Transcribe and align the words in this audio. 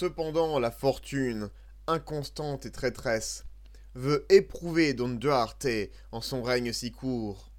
Cependant, 0.00 0.58
la 0.58 0.70
fortune, 0.70 1.50
inconstante 1.86 2.64
et 2.64 2.70
traîtresse, 2.70 3.44
veut 3.94 4.24
éprouver 4.30 4.94
Don 4.94 5.10
Duarte 5.10 5.66
en 6.10 6.22
son 6.22 6.42
règne 6.42 6.72
si 6.72 6.90
court. 6.90 7.52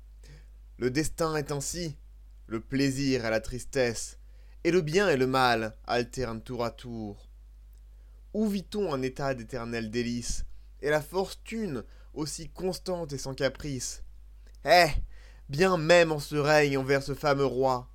Le 0.80 0.90
destin 0.90 1.36
est 1.36 1.52
ainsi, 1.52 2.00
le 2.48 2.60
plaisir 2.60 3.28
et 3.28 3.30
la 3.30 3.42
tristesse, 3.42 4.18
et 4.64 4.72
le 4.72 4.82
bien 4.82 5.08
et 5.08 5.18
le 5.18 5.28
mal 5.28 5.78
alternent 5.86 6.42
tour 6.42 6.66
à 6.66 6.72
tour. 6.72 7.30
Où 8.34 8.48
vit-on 8.48 8.92
un 8.92 9.04
état 9.04 9.36
d'éternel 9.36 9.92
délice, 9.92 10.44
et 10.80 10.90
la 10.90 11.04
fortune 11.04 11.84
aussi 12.16 12.50
constante 12.50 13.14
et 13.14 13.20
sans 13.20 13.36
caprice? 13.36 14.04
Eh 14.66 14.90
Bien 15.48 15.78
même 15.78 16.12
en 16.12 16.20
ce 16.20 16.38
règne 16.38 16.80
envers 16.80 17.04
ce 17.04 17.14
fameux 17.14 17.46
roi, 17.46 17.92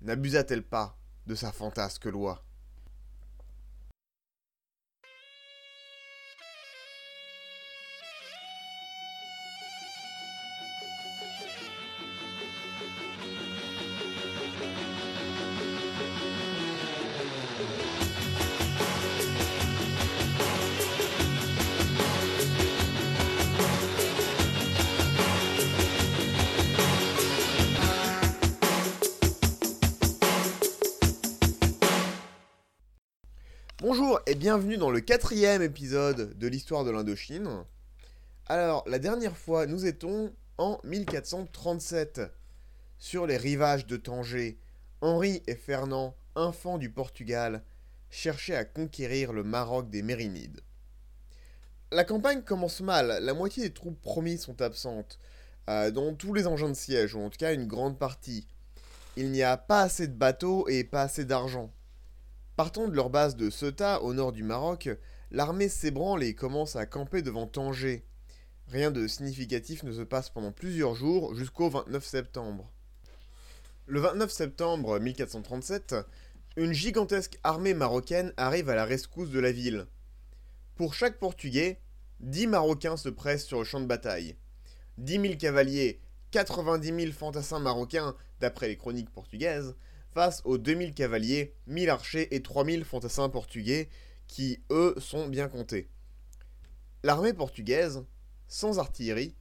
n'abusa-t-elle 0.00 0.62
pas 0.62 0.96
de 1.26 1.34
sa 1.34 1.50
fantasque 1.50 2.04
loi? 2.04 2.44
Bienvenue 34.40 34.78
dans 34.78 34.90
le 34.90 35.02
quatrième 35.02 35.60
épisode 35.60 36.38
de 36.38 36.46
l'histoire 36.46 36.82
de 36.82 36.90
l'Indochine. 36.90 37.62
Alors, 38.46 38.82
la 38.86 38.98
dernière 38.98 39.36
fois, 39.36 39.66
nous 39.66 39.84
étions 39.84 40.32
en 40.56 40.80
1437. 40.84 42.22
Sur 42.96 43.26
les 43.26 43.36
rivages 43.36 43.84
de 43.84 43.98
Tanger, 43.98 44.58
Henri 45.02 45.42
et 45.46 45.56
Fernand, 45.56 46.16
enfants 46.36 46.78
du 46.78 46.88
Portugal, 46.88 47.62
cherchaient 48.08 48.56
à 48.56 48.64
conquérir 48.64 49.34
le 49.34 49.44
Maroc 49.44 49.90
des 49.90 50.00
Mérinides. 50.00 50.62
La 51.92 52.04
campagne 52.04 52.40
commence 52.40 52.80
mal, 52.80 53.22
la 53.22 53.34
moitié 53.34 53.64
des 53.64 53.74
troupes 53.74 54.00
promises 54.00 54.44
sont 54.44 54.62
absentes, 54.62 55.18
euh, 55.68 55.90
dont 55.90 56.14
tous 56.14 56.32
les 56.32 56.46
engins 56.46 56.70
de 56.70 56.74
siège, 56.74 57.14
ou 57.14 57.20
en 57.20 57.28
tout 57.28 57.36
cas 57.36 57.52
une 57.52 57.66
grande 57.66 57.98
partie. 57.98 58.46
Il 59.16 59.32
n'y 59.32 59.42
a 59.42 59.58
pas 59.58 59.82
assez 59.82 60.08
de 60.08 60.14
bateaux 60.14 60.66
et 60.66 60.82
pas 60.82 61.02
assez 61.02 61.26
d'argent. 61.26 61.70
Partant 62.60 62.88
de 62.88 62.94
leur 62.94 63.08
base 63.08 63.36
de 63.36 63.48
Ceuta, 63.48 64.02
au 64.02 64.12
nord 64.12 64.32
du 64.32 64.42
Maroc, 64.42 64.90
l'armée 65.30 65.70
s'ébranle 65.70 66.22
et 66.22 66.34
commence 66.34 66.76
à 66.76 66.84
camper 66.84 67.22
devant 67.22 67.46
Tanger. 67.46 68.04
Rien 68.68 68.90
de 68.90 69.06
significatif 69.06 69.82
ne 69.82 69.94
se 69.94 70.02
passe 70.02 70.28
pendant 70.28 70.52
plusieurs 70.52 70.94
jours 70.94 71.34
jusqu'au 71.34 71.70
29 71.70 72.04
septembre. 72.04 72.70
Le 73.86 74.00
29 74.00 74.30
septembre 74.30 74.98
1437, 74.98 75.94
une 76.58 76.74
gigantesque 76.74 77.38
armée 77.44 77.72
marocaine 77.72 78.34
arrive 78.36 78.68
à 78.68 78.74
la 78.74 78.84
rescousse 78.84 79.30
de 79.30 79.40
la 79.40 79.52
ville. 79.52 79.86
Pour 80.76 80.92
chaque 80.92 81.18
Portugais, 81.18 81.80
10 82.20 82.48
Marocains 82.48 82.98
se 82.98 83.08
pressent 83.08 83.46
sur 83.46 83.60
le 83.60 83.64
champ 83.64 83.80
de 83.80 83.86
bataille. 83.86 84.36
10 84.98 85.12
000 85.12 85.34
cavaliers, 85.36 86.02
90 86.30 86.88
000 86.88 87.12
fantassins 87.12 87.58
marocains, 87.58 88.14
d'après 88.38 88.68
les 88.68 88.76
chroniques 88.76 89.08
portugaises, 89.08 89.74
face 90.14 90.42
aux 90.44 90.58
2000 90.58 90.94
cavaliers, 90.94 91.54
1000 91.66 91.90
archers 91.90 92.34
et 92.34 92.42
3000 92.42 92.84
fantassins 92.84 93.28
portugais, 93.28 93.88
qui, 94.26 94.60
eux, 94.70 94.94
sont 94.98 95.28
bien 95.28 95.48
comptés. 95.48 95.88
L'armée 97.02 97.32
portugaise, 97.32 98.04
sans 98.48 98.78
artillerie, 98.78 99.34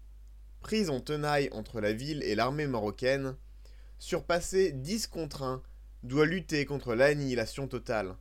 prise 0.61 0.89
en 0.89 0.99
tenaille 0.99 1.49
entre 1.51 1.81
la 1.81 1.93
ville 1.93 2.23
et 2.23 2.35
l'armée 2.35 2.67
marocaine, 2.67 3.35
surpassée 3.97 4.71
10 4.71 5.07
contre 5.07 5.43
1, 5.43 5.61
doit 6.03 6.25
lutter 6.25 6.65
contre 6.65 6.95
l'annihilation 6.95 7.67
totale. 7.67 8.15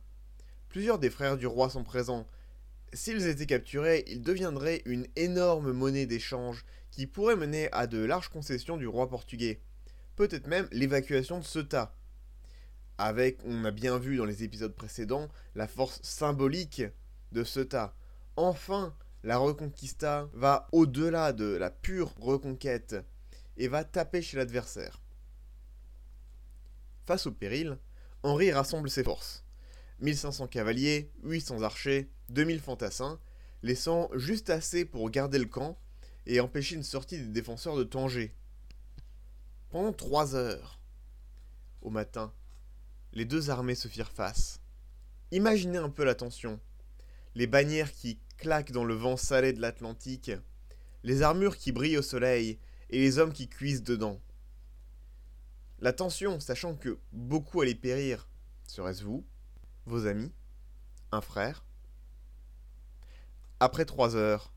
Plusieurs 0.67 0.99
des 0.99 1.09
frères 1.09 1.37
du 1.37 1.47
roi 1.47 1.69
sont 1.69 1.83
présents. 1.83 2.27
S'ils 2.93 3.27
étaient 3.27 3.45
capturés, 3.45 4.03
ils 4.07 4.21
deviendraient 4.21 4.81
une 4.85 5.07
énorme 5.15 5.71
monnaie 5.71 6.05
d'échange 6.05 6.65
qui 6.91 7.07
pourrait 7.07 7.35
mener 7.35 7.69
à 7.71 7.87
de 7.87 8.03
larges 8.03 8.29
concessions 8.29 8.77
du 8.77 8.87
roi 8.87 9.09
portugais. 9.09 9.61
Peut-être 10.15 10.47
même 10.47 10.67
l'évacuation 10.71 11.39
de 11.39 11.45
Ceuta, 11.45 11.95
avec, 12.99 13.39
on 13.45 13.63
a 13.63 13.71
bien 13.71 13.97
vu 13.97 14.17
dans 14.17 14.25
les 14.25 14.43
épisodes 14.43 14.75
précédents, 14.75 15.29
la 15.55 15.67
force 15.67 15.99
symbolique 16.03 16.83
de 17.31 17.43
Ceuta. 17.43 17.95
Enfin, 18.35 18.93
la 19.23 19.37
Reconquista 19.37 20.29
va 20.33 20.67
au-delà 20.73 21.31
de 21.31 21.45
la 21.45 21.71
pure 21.71 22.13
reconquête 22.19 22.95
et 23.57 23.69
va 23.69 23.83
taper 23.85 24.21
chez 24.21 24.37
l'adversaire. 24.37 25.01
Face 27.05 27.25
au 27.25 27.31
péril, 27.31 27.77
Henri 28.21 28.51
rassemble 28.51 28.89
ses 28.89 29.03
forces. 29.03 29.45
1500 30.01 30.47
cavaliers, 30.47 31.11
800 31.23 31.61
archers, 31.63 32.11
2000 32.29 32.59
fantassins, 32.59 33.19
laissant 33.63 34.09
juste 34.13 34.49
assez 34.49 34.85
pour 34.85 35.09
garder 35.09 35.39
le 35.39 35.45
camp 35.45 35.77
et 36.25 36.39
empêcher 36.39 36.75
une 36.75 36.83
sortie 36.83 37.17
des 37.17 37.27
défenseurs 37.27 37.77
de 37.77 37.83
Tanger. 37.83 38.35
Pendant 39.69 39.93
trois 39.93 40.35
heures, 40.35 40.79
au 41.81 41.89
matin, 41.89 42.33
les 43.13 43.25
deux 43.25 43.49
armées 43.49 43.75
se 43.75 43.87
firent 43.87 44.11
face. 44.11 44.59
Imaginez 45.31 45.77
un 45.77 45.89
peu 45.89 46.03
la 46.03 46.15
tension. 46.15 46.59
Les 47.35 47.47
bannières 47.47 47.91
qui 47.91 48.19
claquent 48.37 48.71
dans 48.71 48.83
le 48.83 48.95
vent 48.95 49.17
salé 49.17 49.53
de 49.53 49.61
l'Atlantique, 49.61 50.31
les 51.03 51.21
armures 51.21 51.57
qui 51.57 51.71
brillent 51.71 51.97
au 51.97 52.03
soleil 52.03 52.59
et 52.89 52.99
les 52.99 53.19
hommes 53.19 53.33
qui 53.33 53.47
cuisent 53.47 53.83
dedans. 53.83 54.19
La 55.79 55.93
tension, 55.93 56.39
sachant 56.39 56.75
que 56.75 56.99
beaucoup 57.11 57.61
allaient 57.61 57.75
périr, 57.75 58.27
serait-ce 58.67 59.03
vous, 59.03 59.25
vos 59.85 60.07
amis, 60.07 60.31
un 61.11 61.21
frère? 61.21 61.63
Après 63.59 63.85
trois 63.85 64.15
heures, 64.15 64.53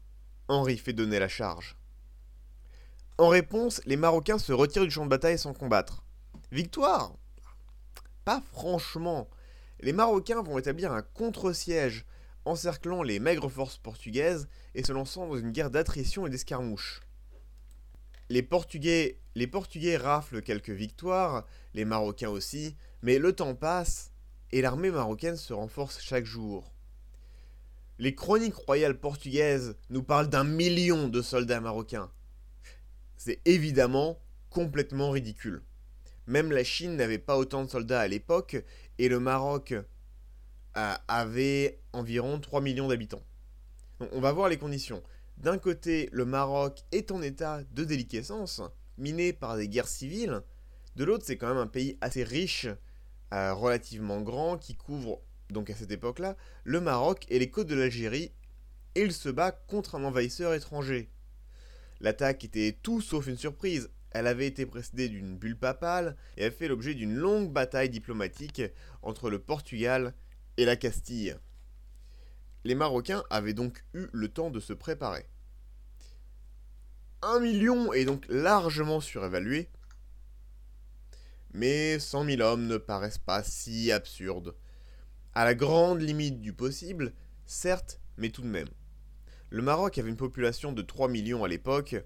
Henri 0.49 0.79
fait 0.79 0.93
donner 0.93 1.19
la 1.19 1.29
charge. 1.29 1.77
En 3.19 3.29
réponse, 3.29 3.81
les 3.85 3.97
Marocains 3.97 4.39
se 4.39 4.53
retirent 4.53 4.85
du 4.85 4.91
champ 4.91 5.05
de 5.05 5.11
bataille 5.11 5.39
sans 5.39 5.55
combattre. 5.55 6.05
Victoire 6.51 7.15
pas 8.25 8.43
franchement. 8.53 9.29
Les 9.81 9.93
Marocains 9.93 10.43
vont 10.43 10.59
établir 10.59 10.93
un 10.93 11.03
contre-siège, 11.03 12.05
encerclant 12.45 13.03
les 13.03 13.19
maigres 13.19 13.51
forces 13.51 13.79
portugaises 13.79 14.49
et 14.75 14.85
se 14.85 14.93
lançant 14.93 15.27
dans 15.27 15.37
une 15.37 15.53
guerre 15.53 15.71
d'attrition 15.71 16.27
et 16.27 16.31
d'escarmouche. 16.31 17.01
Les 18.29 18.43
Portugais, 18.43 19.19
les 19.35 19.47
Portugais 19.47 19.97
raflent 19.97 20.43
quelques 20.43 20.71
victoires, 20.71 21.47
les 21.75 21.85
Marocains 21.85 22.31
aussi, 22.31 22.77
mais 23.03 23.19
le 23.19 23.33
temps 23.33 23.55
passe 23.55 24.13
et 24.53 24.63
l'armée 24.63 24.91
marocaine 24.91 25.37
se 25.37 25.53
renforce 25.53 26.01
chaque 26.01 26.25
jour. 26.25 26.73
Les 27.99 28.15
chroniques 28.15 28.55
royales 28.55 28.99
portugaises 28.99 29.77
nous 29.91 30.03
parlent 30.03 30.29
d'un 30.29 30.45
million 30.45 31.09
de 31.09 31.23
soldats 31.23 31.61
marocains. 31.61 32.11
C'est 33.17 33.41
évidemment 33.45 34.19
complètement 34.51 35.11
ridicule. 35.11 35.63
Même 36.27 36.53
la 36.53 36.65
Chine 36.65 36.97
n'avait 36.97 37.19
pas 37.19 37.37
autant 37.37 37.65
de 37.65 37.71
soldats 37.71 38.01
à 38.01 38.09
l'époque 38.09 38.57
et 38.99 39.09
le 39.09 39.21
Maroc 39.21 39.73
euh, 39.73 40.95
avait 41.09 41.81
environ 41.93 42.39
3 42.39 42.61
millions 42.61 42.89
d'habitants. 42.89 43.23
on 44.13 44.21
va 44.21 44.33
voir 44.33 44.49
les 44.49 44.59
conditions. 44.59 45.03
D'un 45.39 45.59
côté, 45.59 46.09
le 46.13 46.25
Maroc 46.25 46.83
est 46.93 47.11
en 47.11 47.21
état 47.21 47.63
de 47.73 47.85
déliquescence, 47.85 48.63
miné 48.99 49.33
par 49.33 49.57
des 49.57 49.69
guerres 49.69 49.89
civiles. 49.89 50.43
De 50.97 51.05
l'autre, 51.05 51.25
c'est 51.27 51.37
quand 51.37 51.49
même 51.49 51.57
un 51.57 51.67
pays 51.67 51.99
assez 52.01 52.23
riche, 52.23 52.69
euh, 53.35 53.53
relativement 53.53 54.21
grand, 54.21 54.57
qui 54.57 54.77
couvre, 54.77 55.21
donc 55.51 55.71
à 55.71 55.75
cette 55.75 55.91
époque-là, 55.91 56.37
le 56.65 56.81
Maroc 56.81 57.25
et 57.29 57.39
les 57.39 57.51
côtes 57.51 57.67
de 57.67 57.75
l'Algérie, 57.75 58.33
et 58.95 59.03
il 59.03 59.13
se 59.13 59.29
bat 59.29 59.53
contre 59.53 59.95
un 59.95 60.05
envahisseur 60.05 60.55
étranger. 60.55 61.11
L'attaque 62.01 62.45
était 62.45 62.79
tout 62.83 63.01
sauf 63.01 63.27
une 63.27 63.39
surprise. 63.39 63.91
Elle 64.13 64.27
avait 64.27 64.47
été 64.47 64.67
précédée 64.67 65.09
d'une 65.09 65.37
bulle 65.37 65.59
papale 65.59 66.17
et 66.37 66.45
a 66.45 66.51
fait 66.51 66.69
l'objet 66.69 66.95
d'une 66.95 67.15
longue 67.15 67.53
bataille 67.53 67.91
diplomatique 67.91 68.63
entre 69.03 69.31
le 69.31 69.39
Portugal 69.39 70.15
et 70.57 70.65
la 70.65 70.77
Castille. 70.77 71.37
Les 72.65 72.75
Marocains 72.75 73.25
avaient 73.31 73.55
donc 73.55 73.85
eu 73.95 74.07
le 74.13 74.29
temps 74.29 74.51
de 74.51 74.61
se 74.61 74.73
préparer. 74.73 75.27
Un 77.23 77.41
million 77.41 77.93
est 77.93 78.05
donc 78.05 78.27
largement 78.29 79.01
surévalué, 79.01 79.69
mais 81.53 81.99
cent 81.99 82.25
mille 82.25 82.43
hommes 82.43 82.67
ne 82.67 82.77
paraissent 82.77 83.19
pas 83.19 83.43
si 83.43 83.93
absurdes. 83.93 84.55
À 85.35 85.45
la 85.45 85.55
grande 85.55 86.03
limite 86.03 86.41
du 86.41 86.53
possible, 86.53 87.15
certes, 87.47 88.01
mais 88.17 88.31
tout 88.31 88.43
de 88.43 88.49
même. 88.49 88.69
Le 89.51 89.63
Maroc 89.63 89.99
avait 89.99 90.09
une 90.09 90.17
population 90.17 90.73
de 90.73 90.83
3 90.83 91.09
millions 91.09 91.45
à 91.45 91.49
l'époque, 91.49 91.97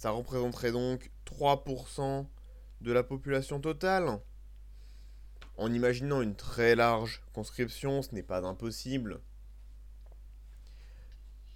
ça 0.00 0.12
représenterait 0.12 0.72
donc 0.72 1.10
3% 1.26 2.26
de 2.80 2.90
la 2.90 3.02
population 3.02 3.60
totale. 3.60 4.18
En 5.58 5.70
imaginant 5.70 6.22
une 6.22 6.34
très 6.34 6.74
large 6.74 7.22
conscription, 7.34 8.00
ce 8.00 8.14
n'est 8.14 8.22
pas 8.22 8.42
impossible. 8.46 9.20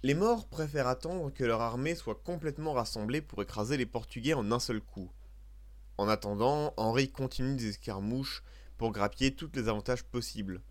Les 0.03 0.13
morts 0.13 0.47
préfèrent 0.47 0.85
attendre 0.85 1.31
que 1.31 1.43
leur 1.43 1.59
armée 1.61 1.95
soit 1.95 2.21
complètement 2.23 2.73
rassemblée 2.73 3.19
pour 3.19 3.41
écraser 3.41 3.77
les 3.77 3.87
Portugais 3.87 4.35
en 4.35 4.51
un 4.51 4.59
seul 4.59 4.79
coup. 4.79 5.09
En 5.97 6.07
attendant, 6.07 6.71
Henri 6.77 7.09
continue 7.09 7.55
des 7.55 7.69
escarmouches 7.69 8.43
pour 8.77 8.91
grappiller 8.91 9.33
tous 9.33 9.49
les 9.55 9.69
avantages 9.69 10.03
possibles. 10.03 10.61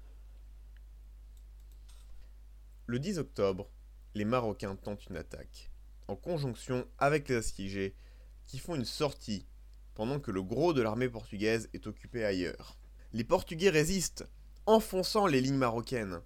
Le 2.87 3.00
10 3.00 3.19
octobre, 3.19 3.69
les 4.15 4.25
Marocains 4.25 4.76
tentent 4.76 5.06
une 5.06 5.17
attaque, 5.17 5.73
en 6.09 6.17
conjonction 6.17 6.87
avec 6.99 7.29
les 7.29 7.37
assiégés, 7.37 7.95
qui 8.47 8.59
font 8.59 8.75
une 8.75 8.85
sortie, 8.85 9.47
pendant 9.95 10.21
que 10.21 10.31
le 10.31 10.43
gros 10.43 10.73
de 10.73 10.83
l'armée 10.83 11.09
portugaise 11.09 11.69
est 11.73 11.87
occupé 11.87 12.25
ailleurs. 12.25 12.77
Les 13.12 13.25
Portugais 13.25 13.71
résistent, 13.71 14.27
enfonçant 14.67 15.27
les 15.27 15.41
lignes 15.41 15.56
marocaines. 15.56 16.21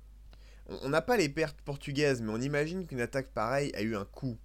On 0.69 0.89
n'a 0.89 1.03
pas 1.03 1.17
les 1.17 1.29
pertes 1.29 1.61
portugaises, 1.63 2.23
mais 2.23 2.33
on 2.33 2.41
imagine 2.41 2.87
qu'une 2.87 3.01
attaque 3.01 3.33
pareille 3.33 3.73
a 3.75 3.83
eu 3.83 3.97
un 3.97 4.05
coup. 4.05 4.39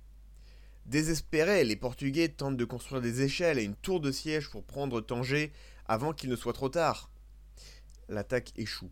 Désespérés, 0.86 1.64
les 1.64 1.76
Portugais 1.76 2.30
tentent 2.30 2.58
de 2.58 2.66
construire 2.66 3.02
des 3.02 3.22
échelles 3.22 3.60
et 3.60 3.64
une 3.64 3.76
tour 3.76 4.02
de 4.02 4.12
siège 4.12 4.50
pour 4.50 4.64
prendre 4.64 5.00
Tanger 5.02 5.54
avant 5.86 6.14
qu'il 6.14 6.30
ne 6.30 6.36
soit 6.36 6.54
trop 6.54 6.70
tard. 6.70 7.10
L'attaque 8.10 8.52
échoue. 8.58 8.92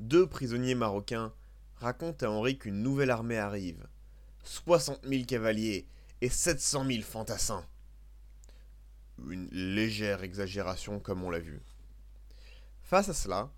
Deux 0.00 0.28
prisonniers 0.28 0.74
marocains 0.74 1.32
racontent 1.76 2.26
à 2.26 2.30
Henri 2.30 2.58
qu'une 2.58 2.82
nouvelle 2.82 3.10
armée 3.10 3.38
arrive. 3.38 3.86
60 4.44 5.06
000 5.06 5.24
cavaliers 5.24 5.86
et 6.20 6.28
700 6.28 6.86
000 6.86 7.02
fantassins. 7.02 7.66
Une 9.28 9.48
légère 9.50 10.22
exagération 10.22 11.00
comme 11.00 11.22
on 11.22 11.30
l'a 11.30 11.38
vu. 11.38 11.62
Face 12.82 13.08
à 13.08 13.14
cela, 13.14 13.50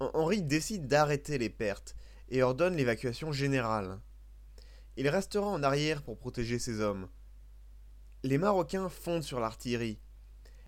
Henri 0.00 0.42
décide 0.42 0.86
d'arrêter 0.86 1.38
les 1.38 1.50
pertes 1.50 1.94
et 2.28 2.42
ordonne 2.42 2.76
l'évacuation 2.76 3.32
générale. 3.32 4.00
Il 4.96 5.08
restera 5.08 5.46
en 5.46 5.62
arrière 5.62 6.02
pour 6.02 6.18
protéger 6.18 6.58
ses 6.58 6.80
hommes. 6.80 7.08
Les 8.22 8.38
Marocains 8.38 8.88
fondent 8.88 9.22
sur 9.22 9.40
l'artillerie, 9.40 9.98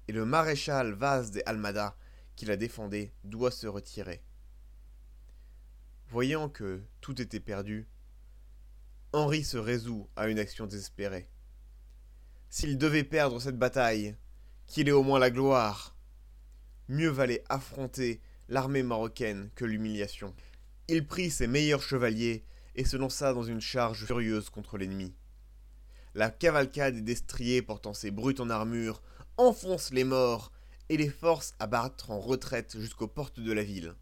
et 0.08 0.12
le 0.12 0.24
maréchal 0.24 0.92
Vaz 0.92 1.30
de 1.30 1.42
Almada, 1.46 1.96
qui 2.36 2.44
la 2.44 2.56
défendait, 2.56 3.12
doit 3.24 3.50
se 3.50 3.66
retirer. 3.66 4.22
Voyant 6.08 6.48
que 6.48 6.82
tout 7.00 7.20
était 7.20 7.40
perdu, 7.40 7.88
Henri 9.16 9.44
se 9.44 9.56
résout 9.56 10.10
à 10.14 10.28
une 10.28 10.38
action 10.38 10.66
désespérée. 10.66 11.30
S'il 12.50 12.76
devait 12.76 13.02
perdre 13.02 13.40
cette 13.40 13.58
bataille, 13.58 14.14
qu'il 14.66 14.90
ait 14.90 14.92
au 14.92 15.02
moins 15.02 15.18
la 15.18 15.30
gloire. 15.30 15.96
Mieux 16.88 17.08
valait 17.08 17.42
affronter 17.48 18.20
l'armée 18.50 18.82
marocaine 18.82 19.48
que 19.54 19.64
l'humiliation. 19.64 20.34
Il 20.88 21.06
prit 21.06 21.30
ses 21.30 21.46
meilleurs 21.46 21.80
chevaliers 21.80 22.44
et 22.74 22.84
se 22.84 22.98
lança 22.98 23.32
dans 23.32 23.42
une 23.42 23.62
charge 23.62 24.04
furieuse 24.04 24.50
contre 24.50 24.76
l'ennemi. 24.76 25.14
La 26.14 26.28
cavalcade 26.28 26.96
des 26.96 27.00
destriers 27.00 27.62
portant 27.62 27.94
ses 27.94 28.10
brutes 28.10 28.40
en 28.40 28.50
armure 28.50 29.00
enfonce 29.38 29.94
les 29.94 30.04
morts 30.04 30.52
et 30.90 30.98
les 30.98 31.08
force 31.08 31.54
à 31.58 31.66
battre 31.66 32.10
en 32.10 32.20
retraite 32.20 32.78
jusqu'aux 32.78 33.08
portes 33.08 33.40
de 33.40 33.52
la 33.52 33.62
ville. 33.62 33.94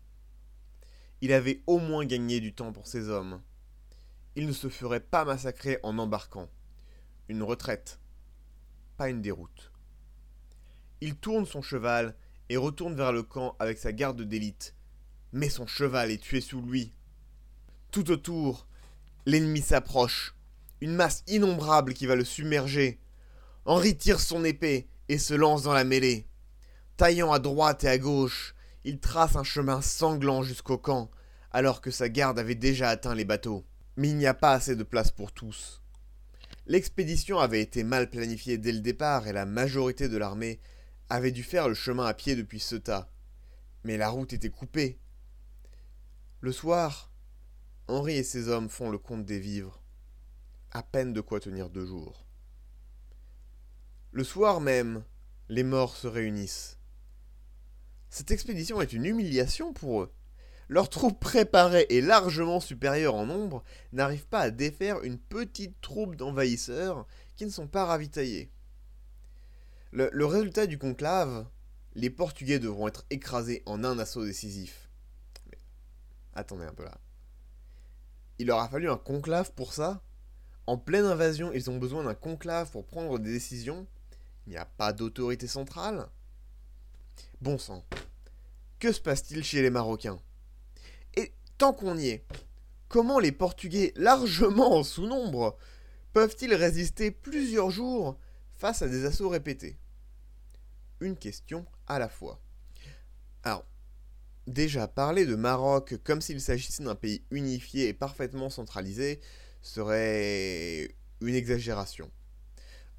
Il 1.20 1.32
avait 1.32 1.62
au 1.68 1.78
moins 1.78 2.04
gagné 2.04 2.40
du 2.40 2.52
temps 2.52 2.72
pour 2.72 2.88
ses 2.88 3.08
hommes. 3.10 3.40
Il 4.36 4.46
ne 4.48 4.52
se 4.52 4.68
ferait 4.68 5.00
pas 5.00 5.24
massacrer 5.24 5.78
en 5.84 5.96
embarquant. 5.98 6.48
Une 7.28 7.42
retraite, 7.42 8.00
pas 8.96 9.08
une 9.08 9.22
déroute. 9.22 9.70
Il 11.00 11.14
tourne 11.14 11.46
son 11.46 11.62
cheval 11.62 12.16
et 12.48 12.56
retourne 12.56 12.96
vers 12.96 13.12
le 13.12 13.22
camp 13.22 13.54
avec 13.60 13.78
sa 13.78 13.92
garde 13.92 14.22
d'élite. 14.22 14.74
Mais 15.32 15.48
son 15.48 15.66
cheval 15.66 16.10
est 16.10 16.22
tué 16.22 16.40
sous 16.40 16.60
lui. 16.60 16.92
Tout 17.92 18.10
autour, 18.10 18.66
l'ennemi 19.24 19.60
s'approche. 19.60 20.34
Une 20.80 20.94
masse 20.94 21.22
innombrable 21.28 21.94
qui 21.94 22.06
va 22.06 22.16
le 22.16 22.24
submerger. 22.24 22.98
Henri 23.66 23.96
tire 23.96 24.20
son 24.20 24.44
épée 24.44 24.88
et 25.08 25.18
se 25.18 25.34
lance 25.34 25.62
dans 25.62 25.72
la 25.72 25.84
mêlée. 25.84 26.26
Taillant 26.96 27.32
à 27.32 27.38
droite 27.38 27.84
et 27.84 27.88
à 27.88 27.98
gauche, 27.98 28.54
il 28.84 28.98
trace 28.98 29.36
un 29.36 29.44
chemin 29.44 29.80
sanglant 29.80 30.42
jusqu'au 30.42 30.76
camp, 30.76 31.10
alors 31.52 31.80
que 31.80 31.90
sa 31.90 32.08
garde 32.08 32.38
avait 32.38 32.54
déjà 32.54 32.88
atteint 32.88 33.14
les 33.14 33.24
bateaux. 33.24 33.64
Mais 33.96 34.08
il 34.08 34.16
n'y 34.16 34.26
a 34.26 34.34
pas 34.34 34.52
assez 34.52 34.76
de 34.76 34.82
place 34.82 35.10
pour 35.10 35.32
tous. 35.32 35.82
L'expédition 36.66 37.38
avait 37.38 37.60
été 37.60 37.84
mal 37.84 38.08
planifiée 38.08 38.58
dès 38.58 38.72
le 38.72 38.80
départ 38.80 39.28
et 39.28 39.32
la 39.32 39.44
majorité 39.46 40.08
de 40.08 40.16
l'armée 40.16 40.60
avait 41.10 41.30
dû 41.30 41.42
faire 41.42 41.68
le 41.68 41.74
chemin 41.74 42.06
à 42.06 42.14
pied 42.14 42.36
depuis 42.36 42.60
Ceuta. 42.60 43.10
Mais 43.84 43.96
la 43.96 44.08
route 44.08 44.32
était 44.32 44.50
coupée. 44.50 44.98
Le 46.40 46.52
soir, 46.52 47.12
Henri 47.86 48.16
et 48.16 48.22
ses 48.22 48.48
hommes 48.48 48.70
font 48.70 48.90
le 48.90 48.98
compte 48.98 49.24
des 49.24 49.38
vivres. 49.38 49.82
À 50.70 50.82
peine 50.82 51.12
de 51.12 51.20
quoi 51.20 51.38
tenir 51.38 51.70
deux 51.70 51.86
jours. 51.86 52.26
Le 54.10 54.24
soir 54.24 54.60
même, 54.60 55.04
les 55.48 55.64
morts 55.64 55.96
se 55.96 56.06
réunissent. 56.06 56.78
Cette 58.08 58.30
expédition 58.30 58.80
est 58.80 58.92
une 58.92 59.04
humiliation 59.04 59.72
pour 59.72 60.02
eux. 60.02 60.14
Leurs 60.68 60.88
troupes 60.88 61.20
préparées 61.20 61.86
et 61.90 62.00
largement 62.00 62.60
supérieures 62.60 63.14
en 63.14 63.26
nombre 63.26 63.62
n'arrivent 63.92 64.26
pas 64.26 64.40
à 64.40 64.50
défaire 64.50 65.02
une 65.02 65.18
petite 65.18 65.80
troupe 65.80 66.16
d'envahisseurs 66.16 67.06
qui 67.36 67.44
ne 67.44 67.50
sont 67.50 67.66
pas 67.66 67.84
ravitaillés. 67.84 68.50
Le, 69.92 70.26
résultat 70.26 70.66
du 70.66 70.78
conclave, 70.78 71.46
les 71.94 72.10
Portugais 72.10 72.58
devront 72.58 72.88
être 72.88 73.04
écrasés 73.10 73.62
en 73.66 73.84
un 73.84 73.98
assaut 73.98 74.24
décisif. 74.24 74.88
attendez 76.34 76.64
un 76.64 76.74
peu 76.74 76.84
là. 76.84 76.98
Il 78.38 78.48
leur 78.48 78.58
a 78.58 78.68
fallu 78.68 78.90
un 78.90 78.96
conclave 78.96 79.52
pour 79.52 79.72
ça? 79.72 80.02
En 80.66 80.78
pleine 80.78 81.04
invasion, 81.04 81.52
ils 81.52 81.70
ont 81.70 81.76
besoin 81.76 82.02
d'un 82.02 82.14
conclave 82.14 82.70
pour 82.70 82.86
prendre 82.86 83.18
des 83.18 83.30
décisions? 83.30 83.86
Il 84.46 84.50
n'y 84.50 84.56
a 84.56 84.64
pas 84.64 84.92
d'autorité 84.92 85.46
centrale? 85.46 86.08
Bon 87.40 87.58
sang. 87.58 87.84
Que 88.80 88.90
se 88.90 89.00
passe-t-il 89.00 89.44
chez 89.44 89.62
les 89.62 89.70
Marocains? 89.70 90.18
Tant 91.58 91.72
qu'on 91.72 91.96
y 91.96 92.08
est, 92.08 92.26
comment 92.88 93.18
les 93.18 93.32
Portugais, 93.32 93.92
largement 93.96 94.76
en 94.76 94.82
sous-nombre, 94.82 95.56
peuvent-ils 96.12 96.54
résister 96.54 97.10
plusieurs 97.10 97.70
jours 97.70 98.18
face 98.54 98.82
à 98.82 98.88
des 98.88 99.04
assauts 99.04 99.28
répétés? 99.28 99.78
Une 101.00 101.16
question 101.16 101.66
à 101.86 101.98
la 101.98 102.08
fois. 102.08 102.40
Alors, 103.42 103.64
déjà, 104.46 104.88
parler 104.88 105.26
de 105.26 105.34
Maroc 105.34 105.96
comme 106.04 106.20
s'il 106.20 106.40
s'agissait 106.40 106.84
d'un 106.84 106.94
pays 106.94 107.24
unifié 107.30 107.88
et 107.88 107.94
parfaitement 107.94 108.50
centralisé 108.50 109.20
serait 109.62 110.94
une 111.20 111.34
exagération. 111.34 112.10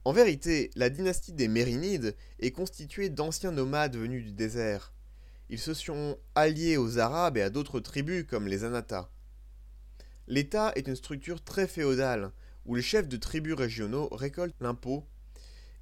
En 0.04 0.14
vérité, 0.14 0.70
la 0.76 0.90
dynastie 0.90 1.34
des 1.34 1.48
Mérinides 1.48 2.16
est 2.40 2.52
constituée 2.52 3.10
d'anciens 3.10 3.52
nomades 3.52 3.96
venus 3.96 4.24
du 4.24 4.34
désert. 4.34 4.95
Ils 5.50 5.60
se 5.60 5.74
sont 5.74 6.18
alliés 6.34 6.78
aux 6.78 6.98
Arabes 6.98 7.38
et 7.38 7.42
à 7.42 7.50
d'autres 7.50 7.80
tribus 7.80 8.26
comme 8.28 8.48
les 8.48 8.64
Anatas. 8.64 9.10
L'État 10.28 10.72
est 10.76 10.88
une 10.88 10.96
structure 10.96 11.44
très 11.44 11.68
féodale, 11.68 12.32
où 12.66 12.76
les 12.76 12.82
chefs 12.82 13.08
de 13.08 13.18
tribus 13.18 13.54
régionaux 13.54 14.10
récoltent 14.12 14.56
l'impôt 14.60 15.06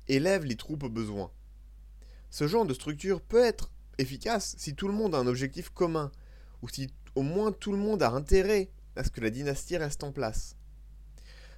et 0.10 0.20
lèvent 0.20 0.46
les 0.46 0.58
troupes 0.58 0.84
au 0.84 0.90
besoin. 0.90 1.32
Ce 2.30 2.48
genre 2.48 2.66
de 2.66 2.74
structure 2.74 3.22
peut 3.22 3.44
être 3.44 3.72
efficace 3.98 4.56
si 4.58 4.76
tout 4.76 4.88
le 4.88 4.94
monde 4.94 5.16
a 5.16 5.20
un 5.20 5.28
objectif 5.28 5.70
commun, 5.70 6.12
ou 6.62 6.68
si 6.68 6.94
au 7.16 7.22
moins 7.22 7.52
tout 7.52 7.72
le 7.72 7.78
monde 7.78 8.04
a 8.04 8.12
intérêt 8.12 8.70
à 8.96 9.04
ce 9.04 9.12
que 9.12 9.22
la 9.22 9.30
dynastie 9.30 9.78
reste 9.78 10.04
en 10.04 10.12
place. 10.12 10.58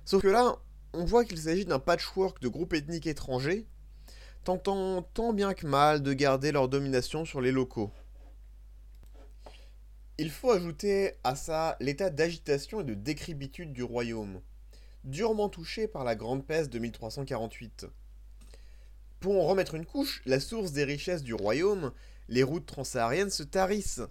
Sauf 0.03 0.21
que 0.21 0.27
là, 0.27 0.57
on 0.93 1.05
voit 1.05 1.25
qu'il 1.25 1.39
s'agit 1.39 1.65
d'un 1.65 1.79
patchwork 1.79 2.41
de 2.41 2.47
groupes 2.47 2.73
ethniques 2.73 3.07
étrangers, 3.07 3.65
tentant 4.45 5.01
tant 5.01 5.33
bien 5.33 5.55
que 5.55 5.65
mal 5.65 6.03
de 6.03 6.13
garder 6.13 6.51
leur 6.51 6.69
domination 6.69 7.25
sur 7.25 7.41
les 7.41 7.51
locaux. 7.51 7.91
Il 10.19 10.29
faut 10.29 10.51
ajouter 10.51 11.13
à 11.23 11.35
ça 11.35 11.75
l'état 11.79 12.11
d'agitation 12.11 12.81
et 12.81 12.83
de 12.83 12.93
décrépitude 12.93 13.73
du 13.73 13.81
royaume, 13.81 14.39
durement 15.03 15.49
touché 15.49 15.87
par 15.87 16.03
la 16.03 16.15
grande 16.15 16.45
peste 16.45 16.71
de 16.71 16.77
1348. 16.77 17.87
Pour 19.19 19.43
en 19.43 19.47
remettre 19.47 19.73
une 19.73 19.85
couche, 19.85 20.21
la 20.27 20.39
source 20.39 20.71
des 20.71 20.83
richesses 20.83 21.23
du 21.23 21.33
royaume, 21.33 21.91
les 22.29 22.43
routes 22.43 22.67
transsahariennes 22.67 23.31
se 23.31 23.43
tarissent. 23.43 24.03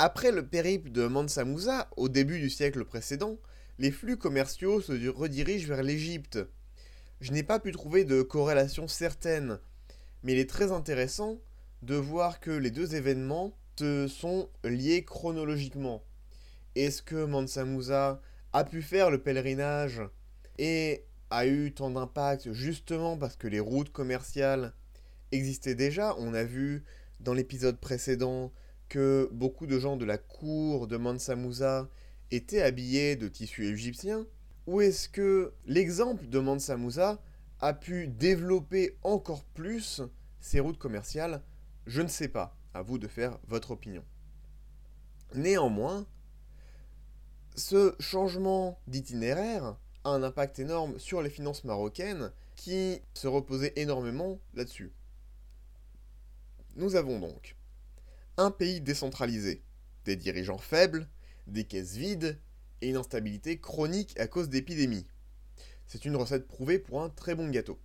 Après 0.00 0.32
le 0.32 0.48
périple 0.48 0.90
de 0.90 1.06
Mansa 1.06 1.44
Musa, 1.44 1.88
au 1.96 2.08
début 2.08 2.40
du 2.40 2.50
siècle 2.50 2.84
précédent, 2.84 3.38
les 3.78 3.92
flux 3.92 4.16
commerciaux 4.16 4.80
se 4.80 5.08
redirigent 5.08 5.68
vers 5.68 5.84
l'Égypte. 5.84 6.40
Je 7.24 7.32
n'ai 7.32 7.42
pas 7.42 7.58
pu 7.58 7.72
trouver 7.72 8.04
de 8.04 8.20
corrélation 8.20 8.86
certaine, 8.86 9.58
mais 10.22 10.32
il 10.32 10.38
est 10.38 10.50
très 10.50 10.72
intéressant 10.72 11.40
de 11.80 11.94
voir 11.94 12.38
que 12.38 12.50
les 12.50 12.70
deux 12.70 12.96
événements 12.96 13.56
se 13.78 14.08
sont 14.08 14.50
liés 14.62 15.06
chronologiquement. 15.06 16.04
Est-ce 16.74 17.00
que 17.00 17.24
Mansa 17.24 17.64
Musa 17.64 18.20
a 18.52 18.64
pu 18.64 18.82
faire 18.82 19.10
le 19.10 19.22
pèlerinage 19.22 20.02
et 20.58 21.06
a 21.30 21.46
eu 21.46 21.72
tant 21.72 21.88
d'impact 21.88 22.52
justement 22.52 23.16
parce 23.16 23.36
que 23.36 23.48
les 23.48 23.58
routes 23.58 23.90
commerciales 23.90 24.74
existaient 25.32 25.74
déjà? 25.74 26.14
On 26.18 26.34
a 26.34 26.44
vu 26.44 26.84
dans 27.20 27.32
l'épisode 27.32 27.80
précédent 27.80 28.52
que 28.90 29.30
beaucoup 29.32 29.66
de 29.66 29.78
gens 29.78 29.96
de 29.96 30.04
la 30.04 30.18
cour 30.18 30.86
de 30.88 30.98
Mansa 30.98 31.36
Musa 31.36 31.88
étaient 32.30 32.60
habillés 32.60 33.16
de 33.16 33.28
tissu 33.28 33.64
égyptien 33.64 34.26
Ou 34.66 34.80
est-ce 34.80 35.08
que 35.08 35.52
l'exemple 35.66 36.26
de 36.26 36.38
Mansa 36.38 36.76
Musa 36.76 37.20
a 37.60 37.74
pu 37.74 38.08
développer 38.08 38.96
encore 39.02 39.44
plus 39.44 40.02
ses 40.40 40.60
routes 40.60 40.78
commerciales? 40.78 41.42
Je 41.86 42.02
ne 42.02 42.08
sais 42.08 42.28
pas. 42.28 42.56
À 42.72 42.82
vous 42.82 42.98
de 42.98 43.06
faire 43.06 43.38
votre 43.46 43.70
opinion. 43.70 44.02
Néanmoins, 45.34 46.06
ce 47.54 47.94
changement 48.00 48.80
d'itinéraire 48.88 49.76
a 50.02 50.10
un 50.10 50.24
impact 50.24 50.58
énorme 50.58 50.98
sur 50.98 51.22
les 51.22 51.30
finances 51.30 51.62
marocaines 51.62 52.32
qui 52.56 53.00
se 53.14 53.28
reposaient 53.28 53.72
énormément 53.76 54.40
là-dessus. 54.54 54.92
Nous 56.74 56.96
avons 56.96 57.20
donc 57.20 57.56
un 58.36 58.50
pays 58.50 58.80
décentralisé, 58.80 59.62
des 60.04 60.16
dirigeants 60.16 60.58
faibles, 60.58 61.08
des 61.46 61.64
caisses 61.64 61.94
vides 61.94 62.40
une 62.88 62.96
instabilité 62.96 63.58
chronique 63.60 64.18
à 64.18 64.26
cause 64.26 64.48
d'épidémies. 64.48 65.06
C'est 65.86 66.04
une 66.04 66.16
recette 66.16 66.46
prouvée 66.46 66.78
pour 66.78 67.02
un 67.02 67.10
très 67.10 67.34
bon 67.34 67.48
gâteau. 67.50 67.78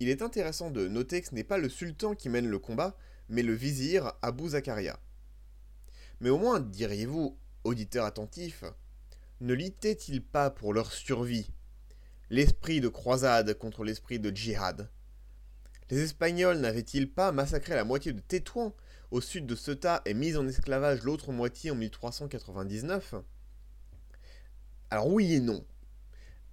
Il 0.00 0.08
est 0.08 0.22
intéressant 0.22 0.70
de 0.70 0.88
noter 0.88 1.20
que 1.20 1.28
ce 1.28 1.34
n'est 1.34 1.44
pas 1.44 1.58
le 1.58 1.68
sultan 1.68 2.14
qui 2.14 2.28
mène 2.28 2.48
le 2.48 2.58
combat, 2.58 2.96
mais 3.28 3.42
le 3.42 3.52
vizir 3.52 4.12
Abou 4.22 4.50
Zakaria. 4.50 4.98
Mais 6.20 6.30
au 6.30 6.38
moins, 6.38 6.60
diriez-vous, 6.60 7.38
auditeur 7.64 8.04
attentif, 8.04 8.64
ne 9.40 9.54
luttait-il 9.54 10.22
pas 10.22 10.50
pour 10.50 10.74
leur 10.74 10.92
survie? 10.92 11.50
L'esprit 12.28 12.80
de 12.80 12.88
croisade 12.88 13.54
contre 13.54 13.84
l'esprit 13.84 14.18
de 14.18 14.30
djihad 14.30 14.88
Les 15.90 16.00
Espagnols 16.00 16.58
n'avaient-ils 16.58 17.10
pas 17.10 17.32
massacré 17.32 17.74
la 17.74 17.84
moitié 17.84 18.12
de 18.12 18.20
Tétouan 18.20 18.74
au 19.10 19.20
sud 19.20 19.46
de 19.46 19.54
Ceuta 19.54 20.02
et 20.04 20.14
mis 20.14 20.36
en 20.36 20.46
esclavage 20.46 21.02
l'autre 21.02 21.32
moitié 21.32 21.70
en 21.70 21.74
1399 21.74 23.14
Alors 24.90 25.06
oui 25.06 25.34
et 25.34 25.40
non. 25.40 25.64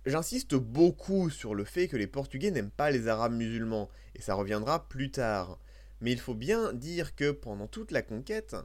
J'insiste 0.05 0.53
beaucoup 0.53 1.31
sur 1.31 1.55
le 1.55 1.63
fait 1.65 1.87
que 1.87 1.97
les 1.97 2.05
Portugais 2.05 2.51
n'aiment 2.51 2.69
pas 2.69 2.91
les 2.91 3.07
Arabes 3.07 3.33
musulmans, 3.33 3.89
et 4.13 4.21
ça 4.21 4.35
reviendra 4.35 4.87
plus 4.87 5.09
tard. 5.09 5.59
Mais 6.01 6.11
il 6.11 6.19
faut 6.19 6.35
bien 6.35 6.71
dire 6.71 7.15
que 7.15 7.31
pendant 7.31 7.67
toute 7.67 7.91
la 7.91 8.03
conquête, 8.03 8.55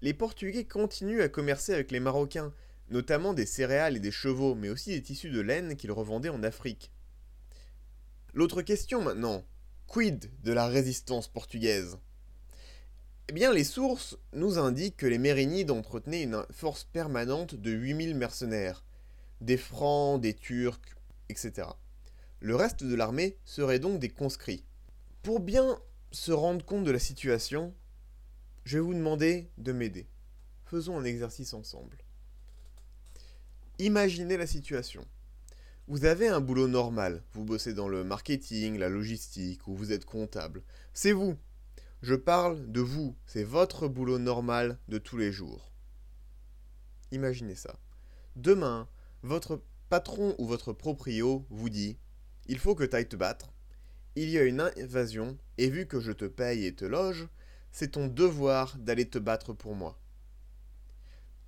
les 0.00 0.14
Portugais 0.14 0.64
continuent 0.64 1.22
à 1.22 1.28
commercer 1.28 1.74
avec 1.74 1.90
les 1.90 1.98
Marocains, 1.98 2.54
notamment 2.88 3.34
des 3.34 3.46
céréales 3.46 3.96
et 3.96 4.00
des 4.00 4.12
chevaux, 4.12 4.54
mais 4.54 4.68
aussi 4.68 4.90
des 4.90 5.02
tissus 5.02 5.30
de 5.30 5.40
laine 5.40 5.76
qu'ils 5.76 5.92
revendaient 5.92 6.28
en 6.28 6.44
Afrique. 6.44 6.92
L'autre 8.32 8.62
question 8.62 9.02
maintenant, 9.02 9.44
quid 9.88 10.30
de 10.44 10.52
la 10.52 10.68
résistance 10.68 11.26
portugaise? 11.26 11.98
Eh 13.28 13.32
bien, 13.32 13.52
les 13.52 13.64
sources 13.64 14.16
nous 14.32 14.58
indiquent 14.58 14.96
que 14.96 15.06
les 15.06 15.18
Mérinides 15.18 15.72
entretenaient 15.72 16.22
une 16.22 16.44
force 16.52 16.84
permanente 16.84 17.56
de 17.56 17.70
8000 17.72 18.14
mercenaires, 18.14 18.84
des 19.40 19.56
Francs, 19.56 20.20
des 20.20 20.34
Turcs, 20.34 20.96
etc. 21.28 21.68
Le 22.40 22.56
reste 22.56 22.84
de 22.84 22.94
l'armée 22.94 23.38
serait 23.44 23.78
donc 23.78 23.98
des 23.98 24.08
conscrits. 24.08 24.64
Pour 25.22 25.40
bien 25.40 25.78
se 26.12 26.32
rendre 26.32 26.64
compte 26.64 26.84
de 26.84 26.90
la 26.90 26.98
situation, 26.98 27.74
je 28.64 28.78
vais 28.78 28.84
vous 28.84 28.94
demander 28.94 29.50
de 29.58 29.72
m'aider. 29.72 30.08
Faisons 30.64 30.98
un 30.98 31.04
exercice 31.04 31.54
ensemble. 31.54 31.98
Imaginez 33.78 34.36
la 34.36 34.46
situation. 34.46 35.06
Vous 35.88 36.04
avez 36.04 36.28
un 36.28 36.40
boulot 36.40 36.68
normal, 36.68 37.24
vous 37.32 37.44
bossez 37.44 37.74
dans 37.74 37.88
le 37.88 38.04
marketing, 38.04 38.78
la 38.78 38.88
logistique, 38.88 39.66
ou 39.66 39.74
vous 39.74 39.92
êtes 39.92 40.04
comptable. 40.04 40.62
C'est 40.94 41.12
vous. 41.12 41.36
Je 42.02 42.14
parle 42.14 42.70
de 42.70 42.80
vous, 42.80 43.16
c'est 43.26 43.42
votre 43.42 43.88
boulot 43.88 44.18
normal 44.18 44.78
de 44.88 44.98
tous 44.98 45.16
les 45.16 45.32
jours. 45.32 45.72
Imaginez 47.10 47.56
ça. 47.56 47.78
Demain, 48.36 48.88
votre 49.22 49.62
patron 49.88 50.34
ou 50.38 50.46
votre 50.46 50.72
proprio 50.72 51.46
vous 51.50 51.68
dit 51.68 51.98
Il 52.46 52.58
faut 52.58 52.74
que 52.74 52.84
tu 52.84 52.96
ailles 52.96 53.08
te 53.08 53.16
battre. 53.16 53.52
Il 54.16 54.28
y 54.28 54.38
a 54.38 54.42
une 54.42 54.60
invasion, 54.60 55.38
et 55.58 55.70
vu 55.70 55.86
que 55.86 56.00
je 56.00 56.12
te 56.12 56.24
paye 56.24 56.66
et 56.66 56.74
te 56.74 56.84
loge, 56.84 57.28
c'est 57.72 57.92
ton 57.92 58.08
devoir 58.08 58.76
d'aller 58.78 59.08
te 59.08 59.18
battre 59.18 59.52
pour 59.52 59.74
moi. 59.74 60.00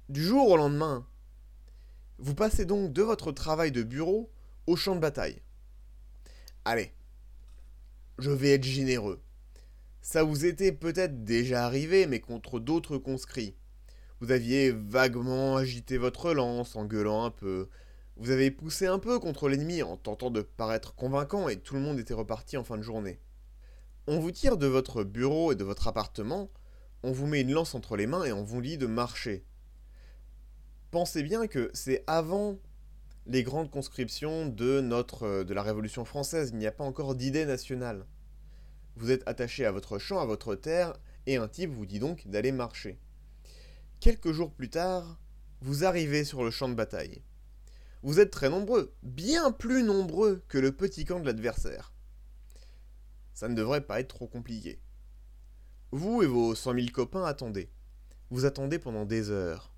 Du 0.09 0.23
jour 0.23 0.49
au 0.49 0.57
lendemain, 0.57 1.07
vous 2.19 2.35
passez 2.35 2.65
donc 2.65 2.93
de 2.93 3.03
votre 3.03 3.33
travail 3.33 3.73
de 3.73 3.83
bureau 3.83 4.31
au 4.67 4.77
champ 4.77 4.95
de 4.95 5.01
bataille. 5.01 5.43
Allez, 6.65 6.93
je 8.19 8.31
vais 8.31 8.53
être 8.53 8.65
généreux. 8.65 9.21
Ça 10.01 10.23
vous 10.23 10.45
était 10.45 10.73
peut-être 10.73 11.25
déjà 11.25 11.65
arrivé, 11.65 12.07
mais 12.07 12.21
contre 12.21 12.61
d'autres 12.61 12.99
conscrits. 12.99 13.57
Vous 14.23 14.31
aviez 14.31 14.71
vaguement 14.71 15.57
agité 15.57 15.99
votre 15.99 16.33
lance 16.33 16.77
en 16.77 16.85
gueulant 16.85 17.25
un 17.25 17.33
peu. 17.33 17.69
Vous 18.17 18.31
avez 18.31 18.53
poussé 18.53 18.87
un 18.87 19.01
peu 19.01 19.19
contre 19.19 19.49
l'ennemi 19.49 19.83
en 19.83 19.97
tentant 19.97 20.31
de 20.31 20.43
paraître 20.43 20.95
convaincant 20.95 21.49
et 21.49 21.59
tout 21.59 21.75
le 21.75 21.81
monde 21.81 21.99
était 21.99 22.15
reparti 22.15 22.57
en 22.57 22.63
fin 22.63 22.77
de 22.77 22.83
journée. 22.83 23.19
On 24.07 24.21
vous 24.21 24.31
tire 24.31 24.57
de 24.57 24.69
votre 24.69 25.03
bureau 25.03 25.51
et 25.51 25.57
de 25.57 25.65
votre 25.65 25.89
appartement, 25.89 26.53
on 27.03 27.11
vous 27.11 27.27
met 27.27 27.41
une 27.41 27.51
lance 27.51 27.75
entre 27.75 27.97
les 27.97 28.07
mains 28.07 28.23
et 28.23 28.33
on 28.33 28.45
vous 28.45 28.63
dit 28.63 28.79
de 28.79 28.87
marcher. 28.87 29.45
Pensez 30.93 31.25
bien 31.25 31.49
que 31.49 31.73
c'est 31.75 32.05
avant 32.07 32.61
les 33.27 33.43
grandes 33.43 33.73
conscriptions 33.73 34.47
de 34.47 34.81
notre 34.81 35.43
de 35.43 35.53
la 35.53 35.65
Révolution 35.65 36.05
française, 36.05 36.51
il 36.53 36.59
n'y 36.59 36.67
a 36.69 36.73
pas 36.73 36.85
encore 36.85 37.17
d'idée 37.17 37.45
nationale. 37.45 38.07
Vous 38.95 39.11
êtes 39.11 39.27
attaché 39.27 39.67
à 39.67 39.73
votre 39.73 39.99
champ, 39.99 40.21
à 40.21 40.27
votre 40.27 40.55
terre, 40.55 40.93
et 41.27 41.39
un 41.39 41.49
type 41.49 41.73
vous 41.73 41.87
dit 41.87 41.99
donc 41.99 42.29
d'aller 42.29 42.53
marcher. 42.53 43.01
Quelques 44.03 44.33
jours 44.33 44.53
plus 44.53 44.69
tard, 44.69 45.17
vous 45.61 45.85
arrivez 45.85 46.25
sur 46.25 46.43
le 46.43 46.51
champ 46.51 46.69
de 46.69 46.75
bataille. 46.75 47.23
Vous 48.03 48.19
êtes 48.19 48.33
très 48.33 48.51
nombreux, 48.51 48.97
bien 49.05 49.53
plus 49.53 49.85
nombreux 49.85 50.43
que 50.49 50.59
le 50.59 50.73
petit 50.73 51.05
camp 51.05 51.21
de 51.21 51.27
l'adversaire. 51.27 51.95
Ça 53.33 53.49
ne 53.49 53.55
devrait 53.55 53.87
pas 53.87 54.01
être 54.01 54.17
trop 54.17 54.27
compliqué. 54.27 54.81
Vous 55.93 56.21
et 56.21 56.27
vos 56.27 56.57
cent 56.57 56.75
mille 56.75 56.91
copains 56.91 57.25
attendez. 57.25 57.71
Vous 58.31 58.45
attendez 58.45 58.81
pendant 58.81 59.05
des 59.05 59.31
heures. 59.31 59.73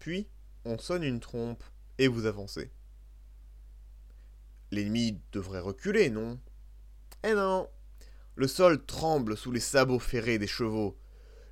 Puis, 0.00 0.28
on 0.64 0.76
sonne 0.76 1.04
une 1.04 1.20
trompe 1.20 1.62
et 1.98 2.08
vous 2.08 2.26
avancez. 2.26 2.72
L'ennemi 4.72 5.20
devrait 5.30 5.60
reculer, 5.60 6.10
non? 6.10 6.40
Eh 7.22 7.34
non 7.34 7.68
Le 8.34 8.48
sol 8.48 8.84
tremble 8.84 9.36
sous 9.36 9.52
les 9.52 9.60
sabots 9.60 10.00
ferrés 10.00 10.40
des 10.40 10.48
chevaux. 10.48 10.98